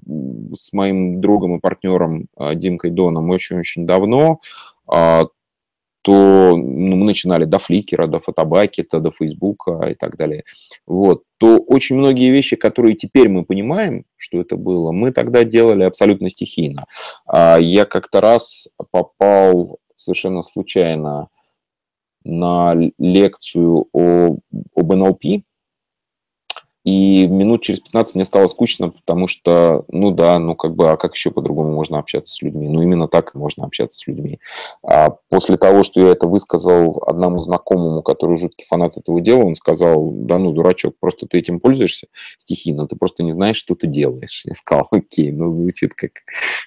с 0.53 0.72
моим 0.72 1.20
другом 1.20 1.57
и 1.57 1.61
партнером 1.61 2.26
а, 2.36 2.55
Димкой 2.55 2.90
Доном 2.90 3.30
очень-очень 3.30 3.86
давно, 3.86 4.40
а, 4.86 5.26
то 6.03 6.55
ну, 6.57 6.97
мы 6.97 7.07
начинали 7.07 7.45
до 7.47 7.59
Фликера, 7.59 8.07
до 8.07 8.20
Фотобакета, 8.20 9.01
до 9.01 9.11
Фейсбука 9.11 9.88
и 9.90 9.95
так 9.95 10.16
далее, 10.16 10.45
вот, 10.86 11.22
то 11.38 11.57
очень 11.59 11.97
многие 11.97 12.30
вещи, 12.30 12.57
которые 12.57 12.95
теперь 12.95 13.30
мы 13.30 13.45
понимаем, 13.45 14.05
что 14.16 14.40
это 14.40 14.57
было, 14.57 14.92
мы 14.92 15.12
тогда 15.12 15.45
делали 15.45 15.84
абсолютно 15.84 16.28
стихийно. 16.28 16.84
Я 17.32 17.86
как-то 17.86 18.20
раз 18.20 18.68
попал 18.90 19.78
совершенно 19.95 20.42
случайно 20.42 21.28
на 22.25 22.75
лекцию 22.99 23.89
о, 23.93 24.39
об 24.75 24.93
NLP, 24.93 25.43
и 26.85 27.26
минут 27.26 27.62
через 27.62 27.80
15 27.80 28.14
мне 28.14 28.24
стало 28.26 28.47
скучно, 28.47 28.91
потому 28.91 29.26
что, 29.26 29.85
ну 29.89 30.11
да, 30.11 30.39
ну 30.39 30.55
как 30.55 30.74
бы, 30.74 30.91
а 30.91 30.97
как 30.97 31.14
еще 31.14 31.30
по-другому 31.30 31.72
можно 31.72 31.99
общаться 31.99 32.35
с 32.35 32.43
людьми? 32.43 32.68
Ну 32.68 32.82
именно 32.82 33.09
так 33.09 33.35
можно 33.35 33.64
общаться 33.64 33.99
с 33.99 34.07
людьми. 34.07 34.39
А 34.87 35.11
после 35.30 35.57
того, 35.57 35.82
что 35.82 36.01
я 36.01 36.09
это 36.09 36.26
высказал 36.26 37.03
одному 37.07 37.41
знакомому, 37.41 38.03
который 38.03 38.37
жуткий 38.37 38.66
фанат 38.68 38.99
этого 38.99 39.22
дела, 39.22 39.45
он 39.45 39.55
сказал, 39.55 40.11
да 40.11 40.39
ну, 40.39 40.53
дурачок, 40.53 40.95
просто 41.01 41.26
ты 41.26 41.39
этим 41.39 41.59
пользуешься 41.59 42.09
стихийно, 42.39 42.87
ты 42.87 42.97
просто 42.97 43.22
не 43.22 43.32
знаешь, 43.32 43.57
что 43.57 43.74
ты 43.74 43.87
делаешь. 43.87 44.43
Я 44.45 44.53
сказал, 44.53 44.87
окей, 44.91 45.32
ну 45.32 45.51
звучит 45.51 45.95
как 45.95 46.11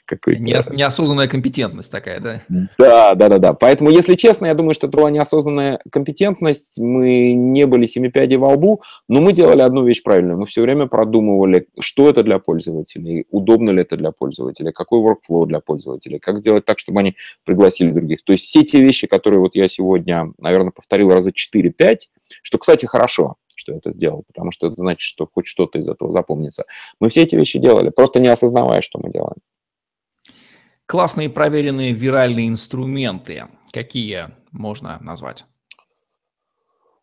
какой-то... 0.06 0.42
Неосознанная 0.42 1.28
компетентность 1.28 1.92
такая, 1.92 2.20
да? 2.20 2.42
Да, 2.80 3.14
да, 3.14 3.30
да, 3.30 3.38
да. 3.38 3.54
Поэтому, 3.54 3.92
если 3.92 4.16
честно, 4.16 4.48
я 4.48 4.56
думаю, 4.56 4.74
что 4.74 4.88
это 4.88 4.98
была 4.98 5.12
неосознанная 5.12 5.80
компетентность, 5.92 6.80
мы 6.80 7.34
не 7.34 7.68
были 7.68 7.86
семипядей 7.86 8.38
во 8.38 8.54
лбу, 8.54 8.82
но 9.08 9.22
мы 9.22 9.32
делали 9.32 9.62
одну 9.62 9.84
вещь 9.84 10.02
правильно. 10.08 10.38
Мы 10.38 10.46
все 10.46 10.62
время 10.62 10.88
продумывали, 10.88 11.68
что 11.82 12.10
это 12.10 12.24
для 12.24 12.40
пользователей, 12.40 13.26
удобно 13.30 13.72
ли 13.72 13.82
это 13.82 13.98
для 13.98 14.12
пользователей, 14.14 14.72
какой 14.72 15.02
workflow 15.02 15.46
для 15.46 15.60
пользователей, 15.60 16.18
как 16.18 16.38
сделать 16.38 16.64
так, 16.64 16.80
чтобы 16.80 17.02
они 17.02 17.18
пригласили 17.44 17.92
других. 17.92 18.24
То 18.24 18.32
есть 18.32 18.46
все 18.46 18.64
те 18.64 18.82
вещи, 18.82 19.06
которые 19.06 19.42
вот 19.42 19.56
я 19.56 19.68
сегодня, 19.68 20.32
наверное, 20.40 20.72
повторил 20.72 21.12
раза 21.12 21.32
4-5, 21.32 21.98
что, 22.42 22.58
кстати, 22.58 22.86
хорошо, 22.86 23.36
что 23.54 23.74
я 23.74 23.80
это 23.80 23.92
сделал, 23.92 24.24
потому 24.26 24.52
что 24.52 24.68
это 24.68 24.78
значит, 24.78 25.02
что 25.02 25.28
хоть 25.30 25.46
что-то 25.46 25.78
из 25.78 25.90
этого 25.90 26.10
запомнится. 26.10 26.64
Мы 27.02 27.10
все 27.10 27.24
эти 27.24 27.36
вещи 27.36 27.60
делали, 27.60 27.90
просто 27.90 28.22
не 28.22 28.30
осознавая, 28.30 28.82
что 28.82 29.00
мы 29.04 29.12
делаем. 29.12 29.42
Классные 30.86 31.30
проверенные 31.30 31.92
виральные 31.92 32.48
инструменты. 32.48 33.44
Какие 33.74 34.28
можно 34.54 35.00
назвать? 35.02 35.44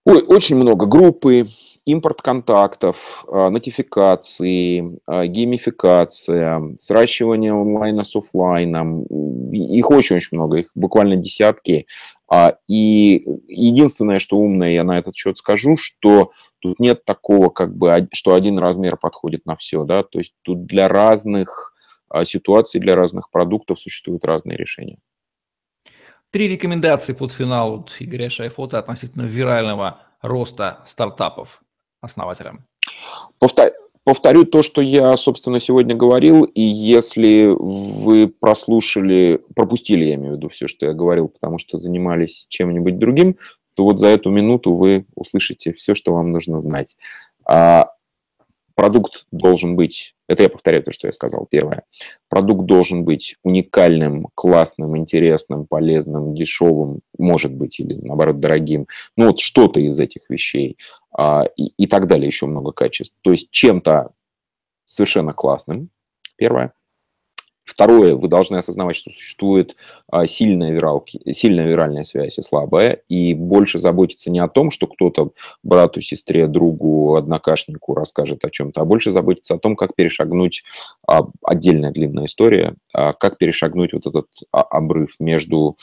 Ой, 0.06 0.22
очень 0.22 0.56
много. 0.56 0.84
Группы, 0.86 1.48
импорт 1.86 2.20
контактов, 2.20 3.24
а, 3.26 3.48
нотификации, 3.48 4.98
а, 5.06 5.26
геймификация, 5.26 6.74
сращивание 6.76 7.52
онлайна 7.52 8.04
с 8.04 8.14
офлайном. 8.14 9.04
Их 9.52 9.90
очень-очень 9.90 10.36
много, 10.36 10.58
их 10.58 10.66
буквально 10.74 11.16
десятки. 11.16 11.86
А, 12.30 12.56
и 12.68 13.24
единственное, 13.48 14.18
что 14.18 14.36
умное 14.36 14.72
я 14.72 14.84
на 14.84 14.98
этот 14.98 15.16
счет 15.16 15.38
скажу, 15.38 15.76
что 15.78 16.30
тут 16.58 16.78
нет 16.80 17.04
такого, 17.06 17.48
как 17.48 17.74
бы, 17.74 18.06
что 18.12 18.34
один 18.34 18.58
размер 18.58 18.98
подходит 18.98 19.46
на 19.46 19.56
все, 19.56 19.84
да, 19.84 20.02
то 20.02 20.18
есть 20.18 20.34
тут 20.42 20.66
для 20.66 20.88
разных 20.88 21.72
ситуаций, 22.24 22.80
для 22.80 22.94
разных 22.94 23.30
продуктов 23.30 23.80
существуют 23.80 24.24
разные 24.24 24.56
решения. 24.56 24.98
Три 26.34 26.48
рекомендации 26.48 27.12
под 27.12 27.30
финал 27.30 27.76
от 27.76 27.94
Игоря 28.00 28.28
Шайфота 28.28 28.80
относительно 28.80 29.22
вирального 29.22 30.00
роста 30.20 30.80
стартапов 30.84 31.62
основателям? 32.00 32.64
Повторю 34.02 34.44
то, 34.44 34.64
что 34.64 34.80
я, 34.82 35.16
собственно, 35.16 35.60
сегодня 35.60 35.94
говорил, 35.94 36.42
и 36.42 36.60
если 36.60 37.54
вы 37.56 38.26
прослушали, 38.26 39.44
пропустили, 39.54 40.06
я 40.06 40.16
имею 40.16 40.32
в 40.32 40.36
виду, 40.38 40.48
все, 40.48 40.66
что 40.66 40.86
я 40.86 40.92
говорил, 40.92 41.28
потому 41.28 41.58
что 41.58 41.78
занимались 41.78 42.48
чем-нибудь 42.48 42.98
другим, 42.98 43.36
то 43.74 43.84
вот 43.84 44.00
за 44.00 44.08
эту 44.08 44.30
минуту 44.30 44.74
вы 44.74 45.06
услышите 45.14 45.72
все, 45.72 45.94
что 45.94 46.14
вам 46.14 46.32
нужно 46.32 46.58
знать. 46.58 46.96
А 47.44 47.92
продукт 48.74 49.26
должен 49.30 49.76
быть, 49.76 50.14
это 50.28 50.42
я 50.42 50.48
повторяю 50.48 50.82
то, 50.82 50.92
что 50.92 51.06
я 51.06 51.12
сказал, 51.12 51.46
первое, 51.50 51.84
продукт 52.28 52.66
должен 52.66 53.04
быть 53.04 53.36
уникальным, 53.42 54.28
классным, 54.34 54.96
интересным, 54.96 55.66
полезным, 55.66 56.34
дешевым, 56.34 57.00
может 57.18 57.52
быть, 57.52 57.80
или 57.80 57.94
наоборот 57.94 58.38
дорогим, 58.38 58.86
ну 59.16 59.28
вот 59.28 59.40
что-то 59.40 59.80
из 59.80 59.98
этих 59.98 60.28
вещей 60.28 60.76
а, 61.16 61.44
и, 61.56 61.72
и 61.76 61.86
так 61.86 62.06
далее, 62.06 62.26
еще 62.26 62.46
много 62.46 62.72
качеств. 62.72 63.16
То 63.22 63.30
есть 63.30 63.50
чем-то 63.50 64.10
совершенно 64.86 65.32
классным, 65.32 65.90
первое. 66.36 66.72
Второе, 67.64 68.14
вы 68.14 68.28
должны 68.28 68.56
осознавать, 68.56 68.94
что 68.94 69.10
существует 69.10 69.74
а, 70.10 70.26
сильная, 70.26 70.72
виралки, 70.72 71.20
сильная 71.32 71.66
виральная 71.66 72.02
связь 72.02 72.38
и 72.38 72.42
слабая, 72.42 73.00
и 73.08 73.32
больше 73.32 73.78
заботиться 73.78 74.30
не 74.30 74.38
о 74.38 74.48
том, 74.48 74.70
что 74.70 74.86
кто-то 74.86 75.32
брату, 75.62 76.02
сестре, 76.02 76.46
другу, 76.46 77.16
однокашнику 77.16 77.94
расскажет 77.94 78.44
о 78.44 78.50
чем-то, 78.50 78.82
а 78.82 78.84
больше 78.84 79.10
заботиться 79.10 79.54
о 79.54 79.58
том, 79.58 79.76
как 79.76 79.94
перешагнуть, 79.94 80.62
а, 81.08 81.22
отдельная 81.42 81.90
длинная 81.90 82.26
история, 82.26 82.74
а, 82.92 83.14
как 83.14 83.38
перешагнуть 83.38 83.94
вот 83.94 84.06
этот 84.06 84.26
обрыв 84.50 85.16
между 85.18 85.76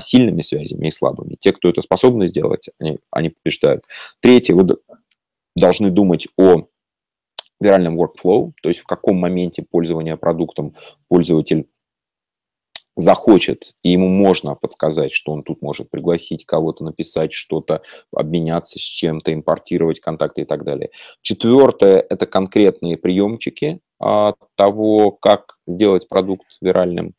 сильными 0.00 0.40
связями 0.40 0.88
и 0.88 0.90
слабыми. 0.90 1.36
Те, 1.38 1.52
кто 1.52 1.68
это 1.68 1.82
способны 1.82 2.26
сделать, 2.28 2.70
они, 2.80 2.98
они 3.10 3.28
побеждают. 3.30 3.84
Третье, 4.20 4.54
вы 4.54 4.66
должны 5.54 5.90
думать 5.90 6.26
о 6.36 6.66
виральном 7.60 8.00
workflow, 8.00 8.52
то 8.62 8.68
есть 8.68 8.80
в 8.80 8.86
каком 8.86 9.16
моменте 9.16 9.62
пользования 9.62 10.16
продуктом 10.16 10.74
пользователь 11.08 11.68
захочет, 12.96 13.74
и 13.82 13.90
ему 13.90 14.08
можно 14.08 14.54
подсказать, 14.54 15.12
что 15.12 15.32
он 15.32 15.42
тут 15.42 15.60
может 15.60 15.90
пригласить 15.90 16.46
кого-то, 16.46 16.82
написать 16.82 17.32
что-то, 17.32 17.82
обменяться 18.10 18.78
с 18.78 18.82
чем-то, 18.82 19.34
импортировать 19.34 20.00
контакты 20.00 20.42
и 20.42 20.44
так 20.44 20.64
далее. 20.64 20.90
Четвертое– 21.20 22.04
это 22.08 22.26
конкретные 22.26 22.96
приемчики 22.96 23.80
а, 24.00 24.34
того, 24.54 25.10
как 25.10 25.58
сделать 25.66 26.08
продукт 26.08 26.46
виральным. 26.62 27.12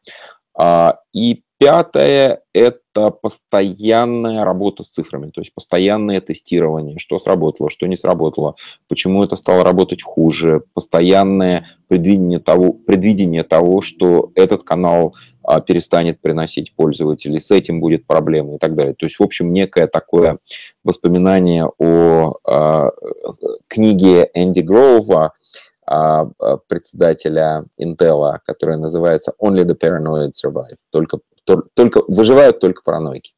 А, 0.58 1.00
и 1.14 1.44
Пятое– 1.60 2.42
это 2.54 3.10
постоянная 3.10 4.46
работа 4.46 4.84
с 4.84 4.90
цифрами, 4.90 5.32
то 5.32 5.42
есть 5.42 5.52
постоянное 5.56 6.22
тестирование, 6.22 7.00
что 7.00 7.18
сработало, 7.18 7.72
что 7.72 7.88
не 7.88 7.96
сработало, 7.96 8.56
почему 8.88 9.24
это 9.24 9.36
стало 9.36 9.64
работать 9.64 10.04
хуже, 10.04 10.62
постоянное 10.76 11.66
предвидение 11.88 12.40
того, 12.40 12.74
предвидение 12.74 13.42
того 13.42 13.82
что 13.82 14.32
этот 14.36 14.64
канал 14.64 15.16
а, 15.44 15.60
перестанет 15.60 16.22
приносить 16.22 16.76
пользователей, 16.76 17.40
с 17.40 17.50
этим 17.50 17.80
будет 17.80 18.06
проблема 18.06 18.54
и 18.54 18.58
так 18.60 18.76
далее. 18.76 18.94
То 18.94 19.08
есть, 19.08 19.18
в 19.18 19.24
общем, 19.24 19.52
некое 19.52 19.88
такое 19.88 20.38
воспоминание 20.84 21.68
о 21.80 22.36
а, 22.46 22.90
книге 23.68 24.30
Энди 24.36 24.60
Гроува 24.60 25.34
а, 25.88 26.28
а, 26.38 26.58
председателя 26.58 27.66
Intel, 27.82 28.38
которая 28.46 28.78
называется 28.78 29.34
«Only 29.42 29.64
the 29.64 29.76
Paranoid 29.76 30.34
Survive», 30.34 30.76
только 30.92 31.20
только, 31.74 32.04
выживают 32.08 32.60
только 32.60 32.82
параноики. 32.84 33.34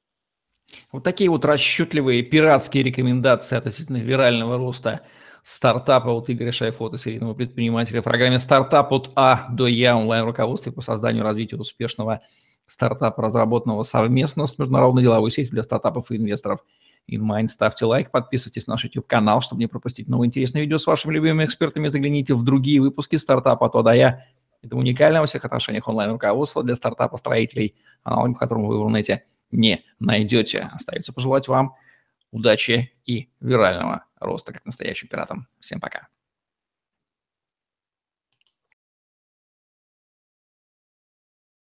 Вот 0.91 1.03
такие 1.03 1.29
вот 1.29 1.45
расчетливые 1.45 2.23
пиратские 2.23 2.83
рекомендации 2.83 3.55
относительно 3.55 3.97
вирального 3.97 4.57
роста 4.57 5.01
стартапа 5.43 6.09
от 6.09 6.29
Игоря 6.29 6.51
Шайфота, 6.51 6.97
серийного 6.97 7.33
предпринимателя 7.33 8.01
в 8.01 8.03
программе 8.03 8.39
«Стартап 8.39 8.91
от 8.91 9.11
А 9.15 9.47
до 9.51 9.67
Я» 9.67 9.97
онлайн-руководстве 9.97 10.71
по 10.71 10.81
созданию 10.81 11.23
и 11.23 11.25
развитию 11.25 11.59
успешного 11.59 12.21
стартапа, 12.67 13.23
разработанного 13.23 13.83
совместно 13.83 14.45
с 14.45 14.59
международной 14.59 15.01
деловой 15.01 15.31
сетью 15.31 15.53
для 15.53 15.63
стартапов 15.63 16.11
и 16.11 16.17
инвесторов 16.17 16.63
InMind. 17.11 17.47
Ставьте 17.47 17.85
лайк, 17.85 18.11
подписывайтесь 18.11 18.67
на 18.67 18.73
наш 18.73 18.83
YouTube-канал, 18.83 19.41
чтобы 19.41 19.61
не 19.61 19.67
пропустить 19.67 20.07
новые 20.07 20.27
интересные 20.27 20.63
видео 20.63 20.77
с 20.77 20.85
вашими 20.85 21.13
любимыми 21.13 21.45
экспертами. 21.45 21.87
Загляните 21.87 22.35
в 22.35 22.43
другие 22.43 22.81
выпуки 22.81 23.15
стартапа 23.15 23.67
от 23.67 23.75
А 23.75 23.81
до 23.81 23.93
Я 23.93 24.25
это 24.61 24.75
уникальное 24.75 25.21
во 25.21 25.27
всех 25.27 25.45
отношениях 25.45 25.87
онлайн-руководство 25.87 26.63
для 26.63 26.75
стартапа-строителей, 26.75 27.75
аналогом 28.03 28.35
которому 28.35 28.67
вы 28.67 28.79
в 28.79 28.83
Рунете 28.83 29.25
не 29.51 29.83
найдете. 29.99 30.69
Остается 30.73 31.13
пожелать 31.13 31.47
вам 31.47 31.75
удачи 32.31 32.93
и 33.05 33.29
вирального 33.39 34.05
роста, 34.19 34.53
как 34.53 34.65
настоящим 34.65 35.07
пиратам. 35.07 35.47
Всем 35.59 35.79
пока. 35.79 36.07